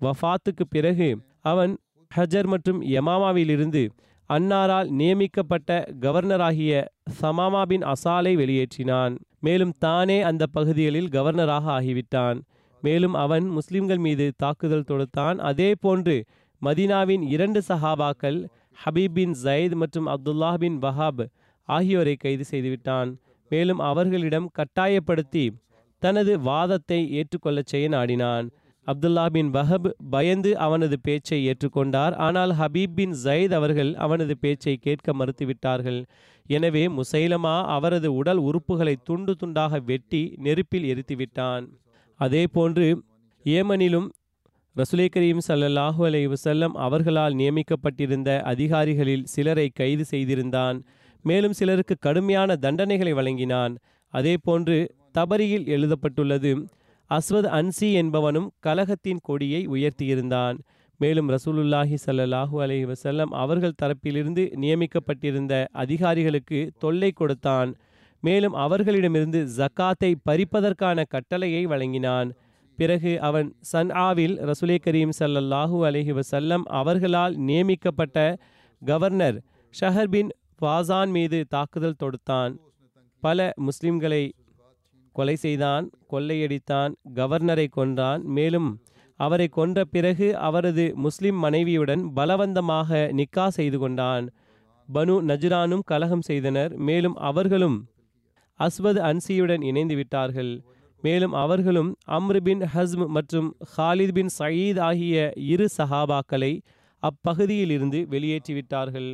[0.00, 1.08] வஃபாத்துக்கு பிறகு
[1.40, 1.72] அவன்
[2.10, 3.82] ஹஜர் மற்றும் யமாமாவிலிருந்து
[4.30, 5.70] அன்னாரால் நியமிக்கப்பட்ட
[6.00, 6.84] கவர்னராகிய
[7.22, 9.16] சமாமா பின் அசாலை வெளியேற்றினான்.
[9.40, 12.38] மேலும் தானே அந்த பகுதிகளில் கவர்னராக ஆகிவிட்டான்.
[12.82, 15.38] மேலும் அவன் முஸ்லிம்கள் மீது தாக்குதல் தொடுத்தான்.
[15.50, 16.16] அதே போன்று
[16.62, 18.38] மதீனாவின் இரண்டு சஹாபாக்கள்
[18.82, 21.22] ஹபீப் பின் ஜயத் மற்றும் அப்துல்லா பின் வஹாப்
[21.68, 23.10] ஆகியோரை கைது செய்துவிட்டான்.
[23.50, 25.44] மேலும் அவர்களிடம் கட்டாயப்படுத்தி
[26.02, 28.46] தனது வாதத்தை ஏற்றுக்கொள்ளச் செய்ய நாடினான்
[28.86, 32.14] அப்துல்லா பின் வஹப் பயந்து அவனது பேச்சை ஏற்றுக்கொண்டார்.
[32.26, 36.00] ஆனால் ஹபீப் பின் ஜயத் அவர்கள் அவனது பேச்சை கேட்க மறுத்துவிட்டார்கள்.
[36.48, 41.64] எனவே முசைலமா அவரது உடல் உறுப்புகளை துண்டு துண்டாக வெட்டி நெருப்பில் எரித்துவிட்டான்.
[42.20, 42.88] அதே போன்று
[43.44, 44.08] ஏமனிலும்
[44.76, 50.78] ரசுலே கரீம் சல்லல்லாஹு அலை வசல்லம் அவர்களால் நியமிக்கப்பட்டிருந்த அதிகாரிகளில் சிலரை கைது செய்திருந்தான்.
[51.22, 53.74] மேலும் சிலருக்கு கடுமையான தண்டனைகளை வழங்கினான்.
[54.14, 56.52] அதே போன்று தபரியில் எழுதப்பட்டுள்ளது
[57.10, 60.58] அஸ்வத் அன்சி என்பவனும் கலகத்தின் கொடியை உயர்த்தியிருந்தான்.
[61.00, 67.72] மேலும் ரசூலுல்லாஹி சல்லல்லாஹூ அலஹி வசல்லம் அவர்கள் தரப்பிலிருந்து நியமிக்கப்பட்டிருந்த அதிகாரிகளுக்கு தொல்லை கொடுத்தான்.
[68.20, 72.28] மேலும் அவர்களிடமிருந்து ஜக்காத்தை பறிப்பதற்கான கட்டளையை வழங்கினான்.
[72.76, 78.36] பிறகு அவன் சன் ஆவில் ரசுலே கரீம் சல்லல்லாஹூ அலஹி வசல்லம் அவர்களால் நியமிக்கப்பட்ட
[78.82, 79.42] கவர்னர்
[79.80, 82.52] ஷஹர் பின் ஃபாசான் மீது தாக்குதல் தொடுத்தான்.
[83.20, 84.32] பல முஸ்லிம்களை
[85.12, 88.22] கொலை செய்தான் கொள்ளையடித்தான் கவர்னரை கொன்றான்.
[88.22, 88.82] மேலும்
[89.16, 94.28] அவரை கொன்ற பிறகு அவரது முஸ்லிம் மனைவியுடன் பலவந்தமாக நிக்கா செய்து கொண்டான்.
[94.94, 96.76] பனு நஜ்ரானும் கலகம் செய்தனர்.
[96.76, 97.76] மேலும் அவர்களும்
[98.60, 100.64] அஸ்வத் அன்சியுடன் இணைந்து விட்டார்கள்.
[101.04, 105.16] மேலும் அவர்களும் அம்ரு பின் ஹஸ்ம் மற்றும் ஹாலித் பின் சயீத் ஆகிய
[105.52, 106.52] இரு சஹாபாக்களை
[107.02, 109.10] அப்பகுதியிலிருந்து வெளியேற்றிவிட்டார்கள்.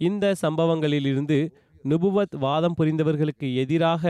[0.00, 1.38] இந்த சம்பவங்களிலிருந்து
[1.84, 4.04] நுபுவத் வாதம் புரிந்தவர்களுக்கு எதிராக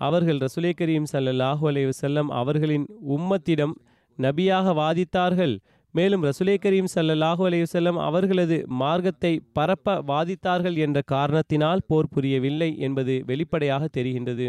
[0.00, 3.74] அவர்கள் ரசுலே கரீம் சல்லாஹூ அலைஹி செல்லம் அவர்களின் உம்மத்திடம்
[4.18, 5.54] நபியாக வாதித்தார்கள்.
[5.94, 13.14] மேலும் ரசுலே கரீம் சல்லாஹூ அலைவு செல்லம் அவர்களது மார்க்கத்தை பரப்ப வாதித்தார்கள் என்ற காரணத்தினால் போர் புரியவில்லை என்பது
[13.30, 14.46] வெளிப்படையாக தெரிகின்றது.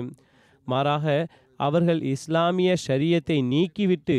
[0.68, 1.06] மாறாக
[1.68, 4.18] அவர்கள் இஸ்லாமிய ஷரியத்தை நீக்கிவிட்டு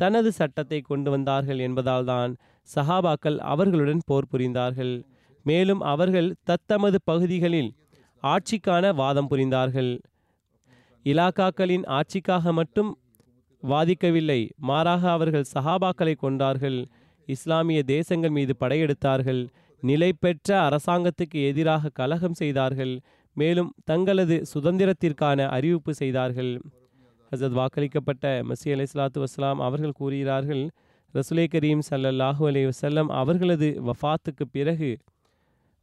[0.00, 2.32] தனது சட்டத்தை கொண்டு வந்தார்கள் என்பதால்தான்
[2.68, 4.94] சஹாபாக்கள் அவர்களுடன் போர் புரிந்தார்கள்.
[5.46, 7.70] மேலும் அவர்கள் தத்தமது பகுதிகளில்
[8.22, 9.92] ஆட்சிக்கான வாதம் புரிந்தார்கள்.
[11.06, 12.90] இலாக்காக்களின் ஆட்சிக்காக மட்டும்
[13.62, 16.78] வாதிக்கவில்லை மாறாக அவர்கள் சஹாபாக்களை கொண்டார்கள்.
[17.28, 19.42] இஸ்லாமிய தேசங்கள் மீது படையெடுத்தார்கள்.
[19.82, 22.94] நிலை பெற்ற அரசாங்கத்துக்கு எதிராக கலகம் செய்தார்கள்.
[23.36, 26.52] மேலும் தங்களது சுதந்திரத்திற்கான அறிவிப்பு செய்தார்கள்.
[27.34, 30.64] ஹசத் வாக்களிக்கப்பட்ட மசி அலை சலாத்து வஸ்லாம் அவர்கள் கூறுகிறார்கள்
[31.14, 34.90] ரசுலே கரீம் சல்லல்லாஹு அலைஹி வசல்லம் அவர்களது வஃத்துக்கு பிறகு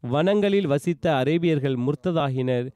[0.03, 2.67] வனங்களில் வசித்த அரேபியர்கள் முர்த்ததாகினர்.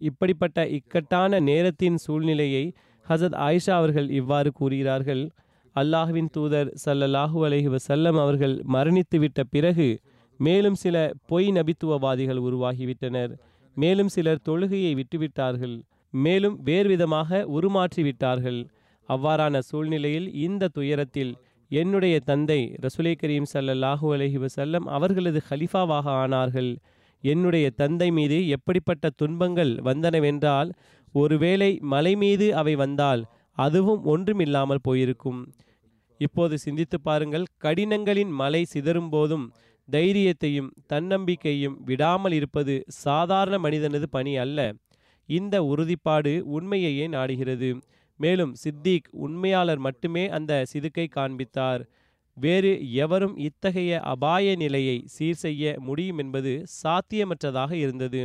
[0.00, 2.64] இப்படிப்பட்ட இக்கட்டான நேரத்தின் சூழ்நிலையை
[3.06, 5.22] ஹசத் ஆயிஷா அவர்கள் இவ்வாறு கூறுகிறார்கள்
[5.76, 9.88] அல்லாஹ்வின் தூதர் சல்லல்லாஹு அலைஹி வசல்லம் அவர்கள் மரணித்துவிட்ட பிறகு
[10.40, 10.96] மேலும் சில
[11.26, 13.32] பொய் நபித்துவவாதிகள் உருவாகிவிட்டனர்
[13.76, 15.76] மேலும் சிலர் தொழுகையை விட்டுவிட்டார்கள்.
[16.14, 18.60] மேலும் வேறுவிதமாக உருமாற்றிவிட்டார்கள்.
[19.08, 21.32] அவ்வாறான சூழ்நிலையில் இந்த துயரத்தில்
[21.70, 26.70] என்னுடைய தந்தை ரசுலை கரீம் ஸல்லல்லாஹு அலஹி வசல்லம் அவர்களது ஹலிஃபாவாக ஆனார்கள்.
[27.24, 30.70] என்னுடைய தந்தை மீது எப்படிப்பட்ட துன்பங்கள் வந்தனவென்றால்
[31.14, 33.22] ஒருவேளை மலை மீது அவை வந்தால்
[33.58, 35.40] அதுவும் ஒன்றுமில்லாமல் போயிருக்கும்.
[36.20, 39.46] இப்போது சிந்தித்து பாருங்கள் கடினங்களின் மலை சிதறும் போதும்
[39.88, 44.58] தைரியத்தையும் தன்னம்பிக்கையும் விடாமல் இருப்பது சாதாரண மனிதனது பணி அல்ல.
[45.38, 47.70] இந்த உறுதிப்பாடு உண்மையையே நாடுகிறது.
[48.20, 51.82] மேலும் சித்திக் உண்மையாளர் மட்டுமே அந்த சிதுக்கை காண்பித்தார்.
[52.36, 52.70] வேறு
[53.04, 56.52] எவரும் இத்தகைய அபாய நிலையை சீர் செய்ய முடியும் என்பது
[56.82, 58.22] சாத்தியமற்றதாக இருந்தது.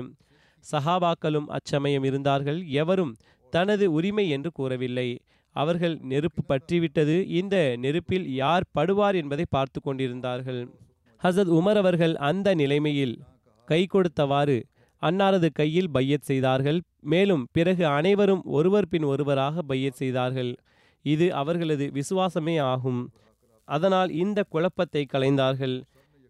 [0.63, 2.59] சஹாபாக்களும் அச்சமயம் இருந்தார்கள்.
[2.81, 3.13] எவரும்
[3.53, 5.09] தனது உரிமை என்று கூறவில்லை.
[5.55, 7.15] அவர்கள் நெருப்பு பற்றிவிட்டது.
[7.39, 10.61] இந்த நெருப்பில் யார் படுவார் என்பதை பார்த்து கொண்டிருந்தார்கள்.
[11.21, 13.15] ஹசத் உமர் அவர்கள் அந்த நிலைமையில்
[13.67, 14.57] கை கொடுத்தவாறு
[15.01, 16.81] அன்னாரது கையில் பையத் செய்தார்கள்.
[17.01, 20.55] மேலும் பிறகு அனைவரும் ஒருவர் பின் ஒருவராக பையத் செய்தார்கள்.
[21.01, 23.11] இது அவர்களது விசுவாசமே ஆகும்.
[23.65, 25.83] அதனால் இந்த குழப்பத்தை கலைந்தார்கள்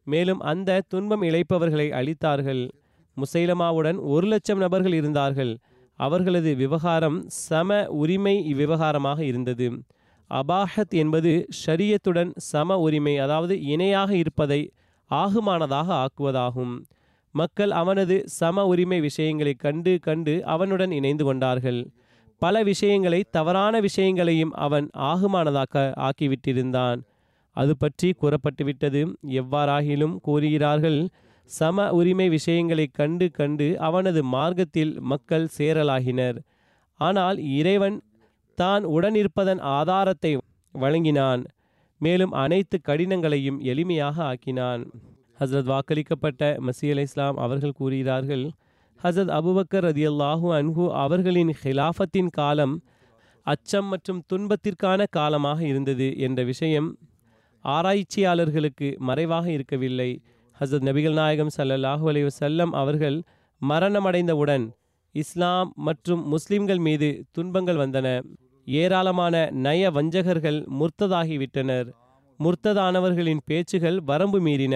[0.04, 2.70] மேலும் அந்த துன்பம் இழைப்பவர்களை அழித்தார்கள்.
[3.18, 5.58] முசைலமாவுடன் ஒரு லட்சம் நபர்கள் இருந்தார்கள்.
[5.96, 9.84] அவர்களது விவகாரம் சம உரிமை விவகாரமாக இருந்தது.
[10.30, 14.72] அபாஹத் என்பது ஷரியத்துடன் சம உரிமை அதாவது இணையாக இருப்பதை
[15.10, 16.76] ஆகுமானதாக ஆக்குவதாகும்.
[17.40, 21.80] மக்கள் அவனது சம உரிமை விஷயங்களை கண்டு கண்டு அவனுடன் இணைந்து கொண்டார்கள்.
[22.42, 27.00] பல விஷயங்களை தவறான விஷயங்களையும் அவன் ஆகுமானதாக ஆக்கிவிட்டிருந்தான்.
[27.56, 29.02] அது பற்றி கூறப்பட்டுவிட்டது.
[29.42, 31.00] எவ்வாறாகிலும் கூறுகிறார்கள்
[31.50, 36.38] சம உரிமை விஷயங்களை கண்டு கண்டு அவனது மார்க்கத்தில் மக்கள் சேரலாகினர்.
[37.00, 37.98] ஆனால் இறைவன்
[38.58, 40.32] தான் உடனிருப்பதன் ஆதாரத்தை
[40.76, 41.44] வழங்கினான்.
[42.02, 44.84] மேலும் அனைத்து கடினங்களையும் எளிமையாக ஆக்கினான்.
[45.40, 48.46] ஹசரத் வாக்களிக்கப்பட்ட மசி அலை இஸ்லாம் அவர்கள் கூறுகிறார்கள்
[49.04, 52.74] ஹசரத் அபுபக்கர் ரதியல்லாஹூ அன்ஹு அவர்களின் ஹிலாஃபத்தின் காலம்
[53.46, 56.88] அச்சம் மற்றும் துன்பத்திற்கான காலமாக இருந்தது என்ற விஷயம்
[57.66, 60.10] ஆராய்ச்சியாளர்களுக்கு மறைவாக இருக்கவில்லை.
[60.62, 63.18] ஹசரத் நபிகள் நாயகம் ஸல்லல்லாஹு அலி வஸல்லம் அவர்கள்
[63.62, 64.66] மரணமடைந்தவுடன்
[65.16, 68.08] இஸ்லாம் மற்றும் முஸ்லிம்கள் மீது துன்பங்கள் வந்தன.
[68.68, 69.36] ஏராளமான
[69.66, 71.88] நய வஞ்சகர்கள் முர்த்ததாகிவிட்டனர்.
[72.40, 74.76] முர்த்ததானவர்களின் பேச்சுகள் வரம்பு மீறின.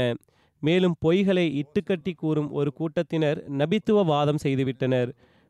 [0.64, 5.10] மேலும் பொய்களை இட்டுக்கட்டி கூறும் ஒரு கூட்டத்தினர் நபித்துவ வாதம் செய்துவிட்டனர்.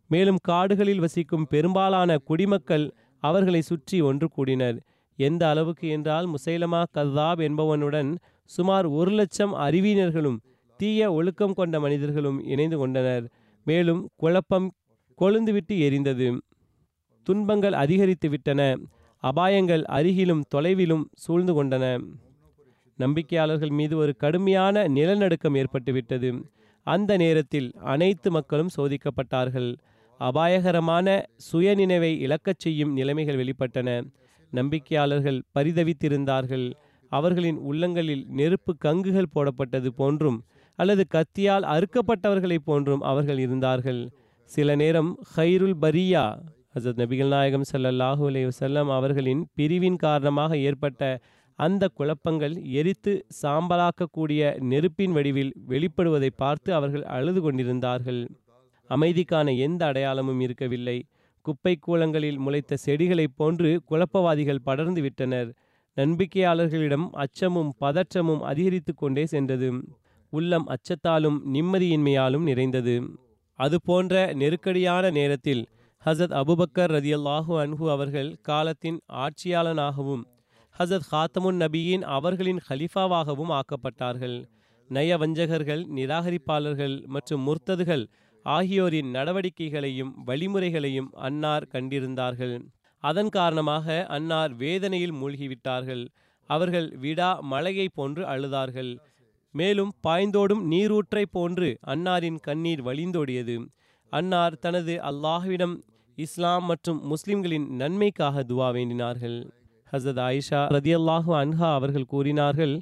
[0.09, 2.85] மேலும் காடுகளில் வசிக்கும் பெரும்பாலான குடிமக்கள்
[3.23, 4.77] அவர்களை சுற்றி ஒன்று கூடினர்.
[5.19, 8.09] எந்த அளவுக்கு என்றால் முசைலமா கதாப் என்பவனுடன்
[8.49, 10.39] சுமார் ஒரு லட்சம் அறிவியினர்களும்
[10.79, 13.25] தீய ஒழுக்கம் கொண்ட மனிதர்களும் இணைந்து கொண்டனர்.
[13.67, 14.67] மேலும் குழப்பம்
[15.19, 16.27] கொழுந்துவிட்டு எரிந்தது.
[17.27, 18.61] துன்பங்கள் அதிகரித்து விட்டன
[19.23, 21.85] அபாயங்கள் அருகிலும் தொலைவிலும் சூழ்ந்து கொண்டன.
[23.03, 26.29] நம்பிக்கையாளர்கள் மீது ஒரு கடுமையான நிலநடுக்கம் ஏற்பட்டுவிட்டது.
[26.87, 29.69] அந்த நேரத்தில் அனைத்து மக்களும் சோதிக்கப்பட்டார்கள்.
[30.19, 31.07] அபாயகரமான
[31.51, 33.89] சுயநினைவை இழக்கச் செய்யும் நிலைமைகள் வெளிப்பட்டன.
[34.53, 36.65] நம்பிக்கையாளர்கள் பரிதவித்திருந்தார்கள்.
[37.11, 40.37] அவர்களின் உள்ளங்களில் நெருப்பு கங்குகள் போடப்பட்டது போன்றும்
[40.79, 44.01] அல்லது கத்தியால் அறுக்கப்பட்டவர்களைப் போன்றும் அவர்கள் இருந்தார்கள்.
[44.51, 46.23] சில நேரம் ஹைருல் பரியா
[46.75, 51.01] ஹசரத் நபிகள் நாயகம் சல்லாஹூ அலைஹி செல்லம் அவர்களின் பிரிவின் காரணமாக ஏற்பட்ட
[51.61, 54.41] அந்த குழப்பங்கள் எரித்து சாம்பலாக்கக்கூடிய
[54.71, 58.21] நெருப்பின் வடிவில் வெளிப்படுவதை பார்த்து அவர்கள் அழுது கொண்டிருந்தார்கள்.
[58.89, 60.97] அமைதிக்கான எந்த அடையாளமும் இருக்கவில்லை.
[61.45, 65.49] குப்பை கூலங்களில் முளைத்த செடிகளைப் போன்று குழப்பவாதிகள் படர்ந்து விட்டனர்.
[65.97, 69.69] நம்பிக்கையாளர்களிடம் அச்சமும் பதற்றமும் அதிகரித்து கொண்டே சென்றது.
[70.33, 72.95] உள்ளம் அச்சத்தாலும் நிம்மதியின்மையாலும் நிறைந்தது.
[73.59, 75.63] அதுபோன்ற நெருக்கடியான நேரத்தில்
[76.05, 80.23] ஹசத் அபுபக்கர் ரதியல்லாஹு அன்ஹு அவர்கள் காலத்தின் ஆட்சியாளனாகவும்
[80.79, 84.37] ஹசத் ஹாத்தமுன் நபியின் அவர்களின் ஹலிஃபாவாகவும் ஆக்கப்பட்டார்கள்.
[84.89, 88.05] நயவஞ்சகர்கள் நிராகரிப்பாளர்கள் மற்றும் முர்த்ததுகள்
[88.45, 92.55] ஆகியோரின் நடவடிக்கைகளையும் வழிமுறைகளையும் அன்னார் கண்டிருந்தார்கள்.
[92.97, 96.07] அதன் காரணமாக அன்னார் வேதனையில் மூழ்கிவிட்டார்கள்.
[96.45, 98.91] அவர்கள் விடா மலையை போன்று அழுதார்கள்.
[99.51, 103.65] மேலும் பாய்ந்தோடும் நீரூற்றை போன்று அன்னாரின் கண்ணீர் வழிந்தோடியது.
[104.09, 105.75] அன்னார் தனது அல்லாஹ்விடம்
[106.15, 109.39] இஸ்லாம் மற்றும் முஸ்லிம்களின் நன்மைக்காக துவா வேண்டினார்கள்.
[109.93, 112.75] ஹசரத் ஆயிஷா ரதியல்லாஹு அன்ஹா அவர்கள் கூறினார்கள்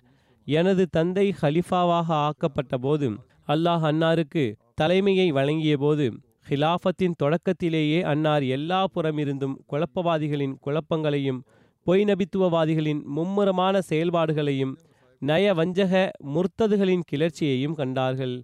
[0.48, 3.08] எனது தந்தை ஹலிஃபாவாக ஆக்கப்பட்ட போது
[3.48, 4.44] அல்லாஹ் அன்னாருக்கு
[4.76, 6.06] தலைமையை வழங்கிய போது
[6.50, 11.42] ஹிலாஃபத்தின் தொடக்கத்திலேயே அன்னார் எல்லா புறமிருந்தும் குழப்பவாதிகளின் குழப்பங்களையும்
[11.88, 14.74] பொய் நபித்துவவாதிகளின் மும்முரமான செயல்பாடுகளையும்
[15.22, 15.94] நய வஞ்சக
[16.34, 18.36] முர்த்ததுகளின் கிளர்ச்சியையும் கண்டார்கள்.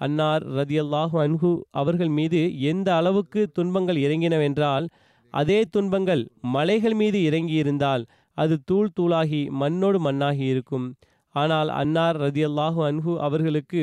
[0.00, 4.86] அன்னார் ரதியல்லாஹு அன்ஹு அவர்கள் மீது எந்த அளவுக்கு துன்பங்கள் இறங்கினவென்றால்
[5.34, 6.22] அதே துன்பங்கள்
[6.54, 8.02] மலைகள் மீது இறங்கியிருந்தால்
[8.38, 10.86] அது தூள் தூளாகி மண்ணோடு மண்ணாகி இருக்கும்.
[11.34, 13.80] ஆனால் அன்னார் ரதியல்லாஹு அன்ஹு அவர்களுக்கு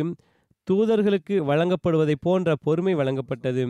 [0.67, 3.63] தூதர்களுக்கு வழங்கப்படுவதை போன்ற பொறுமை வழங்கப்பட்டது.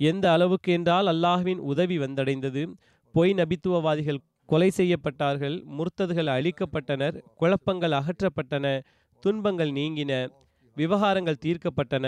[0.00, 2.62] எந்த அளவுக்கு என்றால் அல்லாஹ்வின் உதவி வந்தடைந்தது.
[3.14, 8.66] பொய் நபித்துவவாதிகள் கொலை செய்யப்பட்டார்கள் முர்த்ததுகள் அழிக்கப்பட்டனர் குழப்பங்கள் அகற்றப்பட்டன
[9.22, 10.12] துன்பங்கள் நீங்கின
[10.76, 12.06] விவகாரங்கள் தீர்க்கப்பட்டன.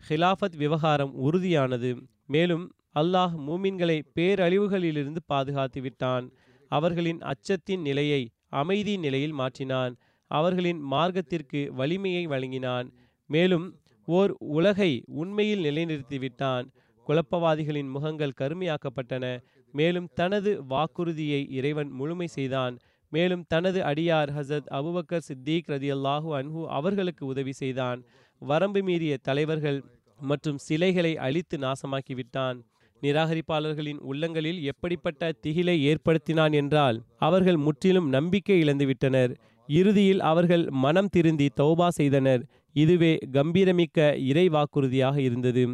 [0.00, 1.90] ஹிலாஃபத் விவகாரம் உறுதியானது.
[2.26, 2.64] மேலும்
[2.94, 6.32] அல்லாஹ் மூமின்களை பேரழிவுகளிலிருந்து பாதுகாத்து விட்டான்
[6.68, 9.94] அவர்களின் அச்சத்தின் நிலையை அமைதி நிலையில் மாற்றினான்.
[10.26, 12.92] அவர்களின் மார்க்கத்திற்கு வலிமையை வழங்கினான்.
[13.26, 13.66] மேலும்
[14.04, 16.66] ஓர் உலகை உண்மையில் நிலைநிறுத்திவிட்டான்.
[17.06, 19.40] குழப்பவாதிகளின் முகங்கள் கருமையாக்கப்பட்டன.
[19.72, 22.78] மேலும் தனது வாக்குறுதியை இறைவன் முழுமை செய்தான்.
[23.12, 28.02] மேலும் தனது அடியார் ஹசத் அபுபக்கர் சித்திக் ரதி அல்லாஹூ அன்ஹு அவர்களுக்கு உதவி செய்தான்.
[28.38, 29.84] வரம்பு மீறிய தலைவர்கள்
[30.20, 32.58] மற்றும் சிலைகளை அழித்து நாசமாக்கிவிட்டான்.
[33.02, 39.32] நிராகரிப்பாளர்களின் உள்ளங்களில் எப்படிப்பட்ட திகிலை ஏற்படுத்தினான் என்றால் அவர்கள் முற்றிலும் நம்பிக்கை இழந்துவிட்டனர்.
[39.68, 42.42] இறுதியில் அவர்கள் மனம் திருந்தி தௌபா செய்தனர்.
[42.72, 43.98] இதுவே கம்பீரமிக்க
[44.30, 45.64] இறை வாக்குறுதியாக இருந்தது.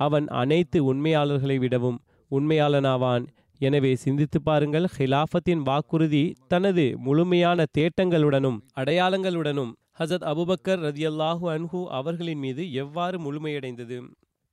[0.00, 1.98] அவன் அனைத்து உண்மையாளர்களை விடவும்
[2.30, 3.24] உண்மையாளனாவான்.
[3.60, 9.72] எனவே சிந்தித்து பாருங்கள் ஹிலாஃபத்தின் வாக்குறுதி தனது முழுமையான தேட்டங்களுடனும் அடையாளங்களுடனும்.
[9.98, 13.98] ஹசத் அபுபக்கர் ரதியல்லாஹு அன்ஹு அவர்களின் மீது எவ்வாறு முழுமையடைந்தது?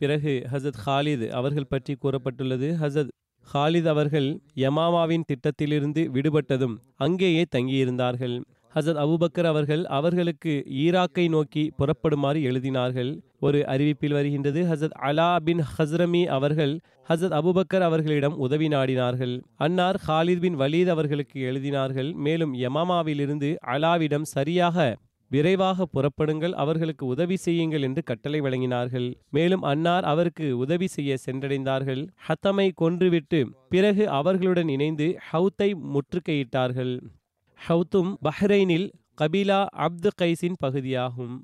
[0.01, 2.67] பிறகு ஹசத் ஹாலித் அவர்கள் பற்றி கூறப்பட்டுள்ளது.
[2.81, 3.11] ஹசத்
[3.53, 8.35] ஹாலித் அவர்கள் யமாமாவின் திட்டத்திலிருந்து விடுபட்டதும் அங்கேயே தங்கியிருந்தார்கள்.
[8.75, 13.11] ஹசத் அபுபக்கர் அவர்கள் அவர்களுக்கு ஈராக்கை நோக்கி புறப்படுமாறு எழுதினார்கள்.
[13.39, 16.73] ஒரு அறிவிப்பில் வருகின்றது ஹசத் அலா பின் ஹஸ்ரமி அவர்கள்
[17.09, 19.33] ஹசத் அபுபக்கர் அவர்களிடம் உதவி நாடினார்கள்.
[19.57, 22.13] அன்னார் ஹாலித் பின் வலீத் அவர்களுக்கு எழுதினார்கள்.
[22.27, 24.95] மேலும் யமாமாவிலிருந்து அலாவிடம் சரியாக
[25.30, 29.07] விரைவாக புறப்படுங்கள் அவர்களுக்கு உதவி செய்யுங்கள் என்று கட்டளை வழங்கினார்கள்.
[29.30, 32.07] மேலும் அன்னார் அவருக்கு உதவி செய்ய சென்றடைந்தார்கள்.
[32.28, 36.93] ஹத்தமை கொன்றுவிட்டு பிறகு அவர்களுடன் இணைந்து ஹவுத்தை முற்றுகையிட்டார்கள்.
[37.59, 38.88] ஹவுத்தும் பஹ்ரைனில்
[39.21, 41.36] கபிலா அப்து கைஸின் பகுதியாகும்.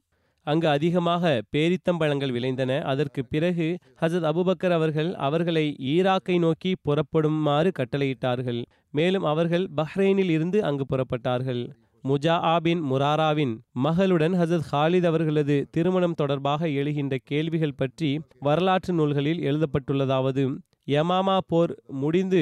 [0.47, 2.81] அங்கு அதிகமாக பேரித்தம்பழங்கள் விளைந்தன.
[2.83, 3.67] அதற்கு பிறகு
[4.01, 8.61] ஹசத் அபுபக்கர் அவர்கள் அவர்களை ஈராக்கை நோக்கி புறப்படுமாறு கட்டளையிட்டார்கள்.
[8.91, 11.63] மேலும் அவர்கள் பஹ்ரைனில் இருந்து அங்கு புறப்பட்டார்கள்.
[12.03, 20.43] முஜா ஆபின் முராராவின் மகளுடன் ஹசத் ஹாலித் அவர்களது திருமணம் தொடர்பாக எழுகின்ற கேள்விகள் பற்றி வரலாற்று நூல்களில் எழுதப்பட்டுள்ளதாவது.
[20.87, 22.41] யமாமா போர் முடிந்து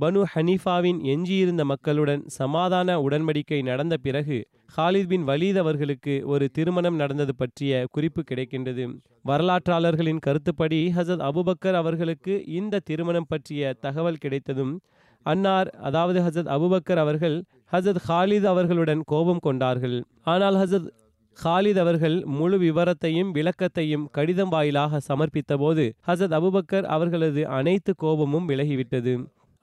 [0.00, 4.38] பனு ஹனீஃபாவின் எஞ்சியிருந்த மக்களுடன் சமாதான உடன்படிக்கை நடந்த பிறகு
[4.76, 8.84] ஹாலித் பின் வலீத் அவர்களுக்கு ஒரு திருமணம் நடந்தது பற்றிய குறிப்பு கிடைக்கின்றது.
[9.28, 14.74] வரலாற்றாளர்களின் கருத்துப்படி ஹசத் அபுபக்கர் அவர்களுக்கு இந்த திருமணம் பற்றிய தகவல் கிடைத்ததும்
[15.26, 17.34] அன்னார் அதாவது ஹசத் அபுபக்கர் அவர்கள்
[17.72, 20.04] ஹசத் ஹாலித் அவர்களுடன் கோபம் கொண்டார்கள்.
[20.22, 20.88] ஆனால் ஹசத்
[21.44, 29.14] ஹாலித் அவர்கள் முழு விவரத்தையும் விளக்கத்தையும் கடிதம் வாயிலாக சமர்ப்பித்த போது ஹசரத் அபுபக்கர் அவர்களது அனைத்து கோபமும் விலகிவிட்டது.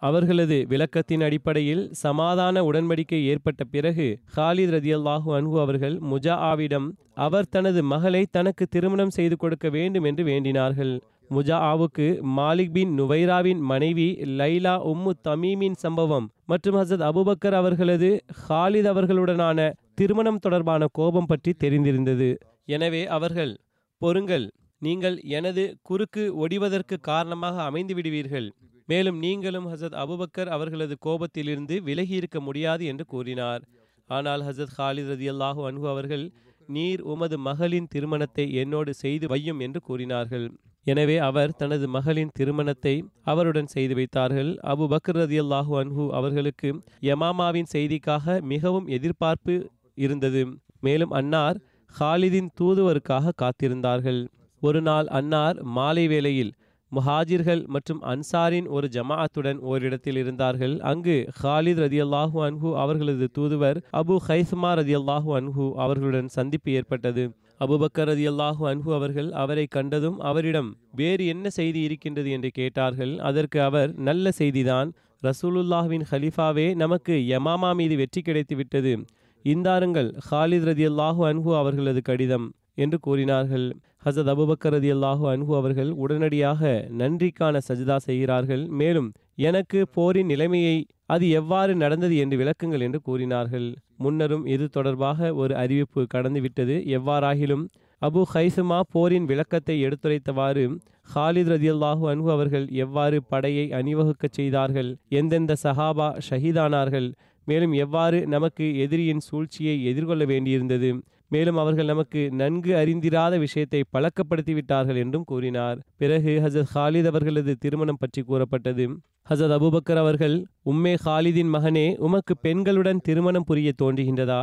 [0.01, 6.87] அவர்களது விளக்கத்தின் அடிப்படையில் சமாதான உடன்படிக்கை ஏற்பட்ட பிறகு ஹாலித் ரதியல்லாஹு அன்ஹு அவர்கள் முஜா ஆவிடம்
[7.25, 10.93] அவர் தனது மகளை தனக்கு திருமணம் செய்து கொடுக்க வேண்டும் என்று வேண்டினார்கள்.
[11.29, 14.07] முஜா ஆவுக்கு மாலிக் பின் நுவைராவின் மனைவி
[14.41, 18.09] லைலா உம்மு தமீமின் சம்பவம் மற்றும் ஹசத் அபுபக்கர் அவர்களது
[18.43, 19.59] ஹாலித் அவர்களுடனான
[19.93, 22.29] திருமணம் தொடர்பான கோபம் பற்றி தெரிந்திருந்தது.
[22.75, 23.53] எனவே அவர்கள்
[24.01, 24.47] பொறுங்கள்
[24.81, 28.47] நீங்கள் எனது குறுக்கு ஒடிவதற்கு காரணமாக அமைந்து விடுவீர்கள்
[28.89, 33.63] மேலும் நீங்களும் ஹசரத் அபுபக்கர் அவர்களது கோபத்திலிருந்து விலகி இருக்க முடியாது என்று கூறினார்.
[34.09, 36.25] ஆனால் ஹசரத் ஹாலித் ரதி அல்லாஹூ அன்ஹு அவர்கள்
[36.69, 40.45] நீர் உமது மகளின் திருமணத்தை என்னோடு செய்து வையும் என்று கூறினார்கள்.
[40.85, 42.93] எனவே அவர் தனது மகளின் திருமணத்தை
[43.31, 44.51] அவருடன் செய்து வைத்தார்கள்.
[44.73, 46.69] அபு பக்ர் ரதியல்லாஹு அன்ஹு அவர்களுக்கு
[47.09, 49.55] யமாமாவின் செய்திக்காக மிகவும் எதிர்பார்ப்பு
[49.97, 50.43] இருந்தது.
[50.79, 51.59] மேலும் அன்னார்
[51.93, 54.21] ஹாலிதின் தூதுவருக்காக காத்திருந்தார்கள்.
[54.61, 56.53] ஒரு நாள் அன்னார் மாலை வேளையில்
[56.95, 60.79] முஹாஜிர்கள் மற்றும் அன்சாரின் ஒரு ஜமாஅத்துடன் ஓரிடத்தில் இருந்தார்கள்.
[60.81, 67.35] அங்கு ஹாலித் ரதியல்லாஹு அன்ஹு அவர்களது தூதுவர் அபு ஹைஸ்மா ரதியல்லாஹு அன்ஹு அவர்களுடன் சந்திப்பு ஏற்பட்டது.
[67.59, 72.31] அபுபக்கர் ரதியல்லாஹு அன்ஹு அவர்கள் அவரை கண்டதும் அவரிடம் வேறு என்ன செய்தி இருக்கின்றது?
[72.31, 73.19] என்று கேட்டார்கள்.
[73.19, 74.91] அதற்கு அவர் நல்ல செய்திதான்.
[75.23, 79.05] ரசூலுல்லாஹ்வின் ஹலீஃபாவே நமக்கு யமாமா மீது வெற்றி கிடைத்து விட்டது.
[79.45, 83.67] இந்தாருங்கள் ஹாலித் ரதியல்லாஹு அன்ஹு அவர்களது கடிதம் என்று கூறினார்கள்.
[84.07, 86.61] ஹசத் அபுபக்கரதி ரதி அல்லாஹு அன்ஹு அவர்கள் உடனடியாக
[86.99, 88.63] நன்றிக்கான சஜிதா செய்கிறார்கள்.
[88.79, 89.09] மேலும்
[89.47, 93.67] எனக்கு போரின் நிலைமையை அது எவ்வாறு நடந்தது என்று விளக்குங்கள் என்று கூறினார்கள்.
[94.03, 97.65] முன்னரும் இது தொடர்பாக ஒரு அறிவிப்பு கடந்துவிட்டது எவ்வாறாகிலும்
[98.01, 100.65] அபு ஹைசுமா போரின் விளக்கத்தை எடுத்துரைத்தவாறு
[101.09, 104.89] ஹாலித் ரதியல்லாஹு அன்ஹு அவர்கள் எவ்வாறு படையை அணிவகுக்கச் செய்தார்கள்
[105.19, 107.09] எந்தெந்த சஹாபா ஷஹீதானார்கள்
[107.47, 110.89] மேலும் எவ்வாறு நமக்கு எதிரியின் சூழ்ச்சியை எதிர்கொள்ள வேண்டியிருந்தது
[111.29, 115.79] மேலும் அவர்கள் நமக்கு நன்கு அறிந்திராத விஷயத்தை பழக்கப்படுத்தி விட்டார்கள் என்றும் கூறினார்.
[115.97, 118.85] பிறகு ஹசத் ஹாலித் அவர்களது திருமணம் பற்றி கூறப்பட்டது.
[119.29, 124.41] ஹசத் அபுபக்கர் அவர்கள் உம்மே ஹாலிதின் மகனே உமக்கு பெண்களுடன் திருமணம் புரிய தோன்றுகின்றதா?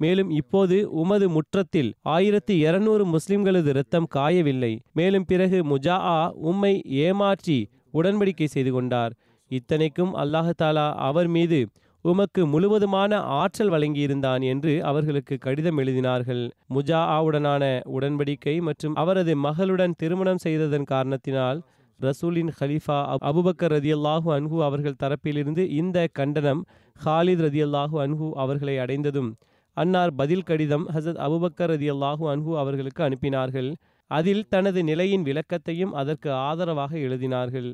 [0.00, 4.72] மேலும் இப்போது உமது முற்றத்தில் ஆயிரத்தி இருநூறு முஸ்லிம்களது இரத்தம் காயவில்லை.
[4.92, 7.58] மேலும் பிறகு முஜா உம்மை ஏமாற்றி
[7.94, 9.12] உடன்படிக்கை செய்து கொண்டார்.
[9.50, 11.58] இத்தனைக்கும் அல்லாஹாலா அவர் மீது
[12.04, 16.40] உமக்கு முழுவதுமான ஆற்றல் வழங்கியிருந்தான் என்று அவர்களுக்கு கடிதம் எழுதினார்கள்.
[16.74, 17.64] முஜா ஆவுடனான
[17.96, 21.60] உடன்படிக்கை மற்றும் அவரது மகளுடன் திருமணம் செய்ததன் காரணத்தினால்
[22.00, 22.98] ரசூலின் ஹலீஃபா
[23.30, 26.62] அபுபக்கர் ரதியல்லாஹு அன்ஹு அவர்கள் தரப்பிலிருந்து இந்த கண்டனம்
[26.96, 29.30] ஹாலித் ரதியல்லாஹு அன்ஹு அவர்களை அடைந்ததும்
[29.76, 33.70] அன்னார் பதில் கடிதம் ஹசத் அபுபக்கர் ரதியல்லாஹு அன்ஹு அவர்களுக்கு அனுப்பினார்கள்.
[34.10, 37.70] அதில் தனது நிலையின் விளக்கத்தையும் அதற்கு ஆதரவாக எழுதினார்கள்.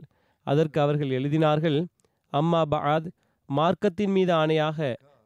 [0.47, 1.79] அதற்கு அவர்கள் எழுதினார்கள்
[2.33, 3.09] அம்மா பஆத்
[3.49, 4.79] மார்க்கத்தின் மீது ஆணையாக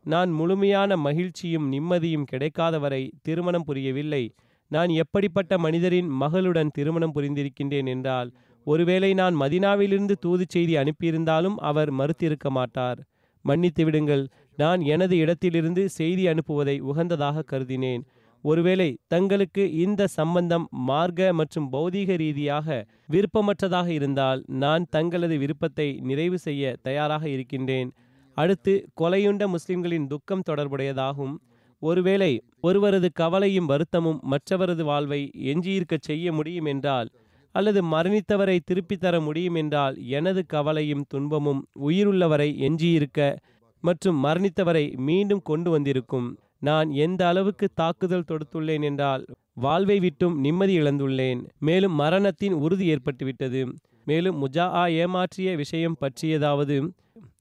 [0.04, 4.24] நான் முழுமையான மகிழ்ச்சியும் நிம்மதியும் கிடைக்காதவரை திருமணம் புரியவில்லை.
[4.70, 8.30] நான் எப்படிப்பட்ட மனிதரின் மகளுடன் திருமணம் புரிந்திருக்கின்றேன் என்றால்
[8.66, 13.00] ஒருவேளை நான் மதினாவிலிருந்து தூது செய்தி அனுப்பியிருந்தாலும் அவர் மறுத்திருக்க மாட்டார்.
[13.44, 14.24] மன்னித்து விடுங்கள்
[14.58, 18.02] நான் எனது இடத்திலிருந்து செய்தி அனுப்புவதை உகந்ததாக கருதினேன்.
[18.44, 22.68] ஒருவேளை தங்களுக்கு இந்த சம்பந்தம் மார்க்க மற்றும் பௌதீக ரீதியாக
[23.10, 27.90] விருப்பமற்றதாக இருந்தால் நான் தங்களது விருப்பத்தை நிறைவு செய்ய தயாராக இருக்கின்றேன்.
[28.34, 31.34] அடுத்து கொலையுண்ட முஸ்லிம்களின் துக்கம் தொடர்புடையதாகும்.
[31.82, 37.08] ஒருவேளை ஒருவரது கவலையும் வருத்தமும் மற்றவரது வாழ்வை எஞ்சியிருக்கச் செய்ய முடியும் என்றால்
[37.54, 43.36] அல்லது மரணித்தவரை திருப்பித் தர முடியும் என்றால் எனது கவலையும் துன்பமும் உயிருள்ளவரை எஞ்சியிருக்க
[43.80, 46.28] மற்றும் மரணித்தவரை மீண்டும் கொண்டு வந்திருக்கும்.
[46.58, 49.24] நான் எந்த அளவுக்கு தாக்குதல் தொடுத்துள்ளேன் என்றால்
[49.54, 51.40] வாழ்வை விட்டும் நிம்மதி இழந்துள்ளேன்.
[51.58, 53.72] மேலும் மரணத்தின் உறுதி ஏற்பட்டுவிட்டது.
[54.04, 54.66] மேலும் முஜா
[55.00, 56.76] ஏமாற்றிய விஷயம் பற்றியதாவது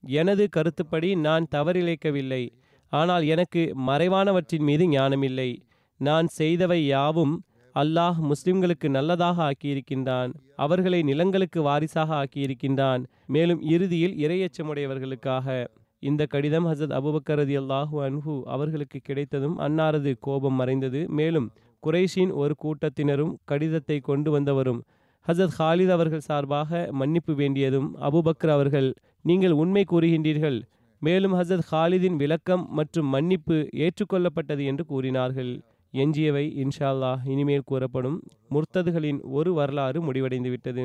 [0.02, 2.48] எனது கருத்துப்படி நான் தவறிழைக்கவில்லை.
[2.88, 5.56] ஆனால் எனக்கு மறைவானவற்றின் மீது ஞானமில்லை.
[5.96, 7.44] நான் செய்தவை யாவும்
[7.74, 10.34] அல்லாஹ் முஸ்லிம்களுக்கு நல்லதாக ஆக்கியிருக்கின்றான்.
[10.56, 13.04] அவர்களை நிலங்களுக்கு வாரிசாக ஆக்கியிருக்கின்றான்.
[13.26, 15.66] மேலும் இறுதியில் இரையச்சமுடையவர்களுக்காக.
[15.98, 21.08] இந்த கடிதம் ஹசத் அபுபக்கரதி ரதி அல்லாஹூ அன்ஹு அவர்களுக்கு கிடைத்ததும் அன்னாரது கோபம் மறைந்தது.
[21.08, 21.52] மேலும்
[21.86, 24.80] குறைஷின் ஒரு கூட்டத்தினரும் கடிதத்தை கொண்டு வந்தவரும்
[25.26, 28.94] ஹசத் ஹாலித் அவர்கள் சார்பாக மன்னிப்பு வேண்டியதும் அபுபக்கர் அவர்கள்
[29.24, 30.58] நீங்கள் உண்மை கூறுகின்றீர்கள்.
[31.02, 35.52] மேலும் ஹசத் ஹாலிதின் விளக்கம் மற்றும் மன்னிப்பு ஏற்றுக்கொள்ளப்பட்டது என்று கூறினார்கள்.
[35.94, 38.18] எஞ்சியவை இன்ஷால்லா இனிமேல் கூறப்படும்
[38.50, 40.84] முர்த்ததுகளின் ஒரு வரலாறு முடிவடைந்துவிட்டது.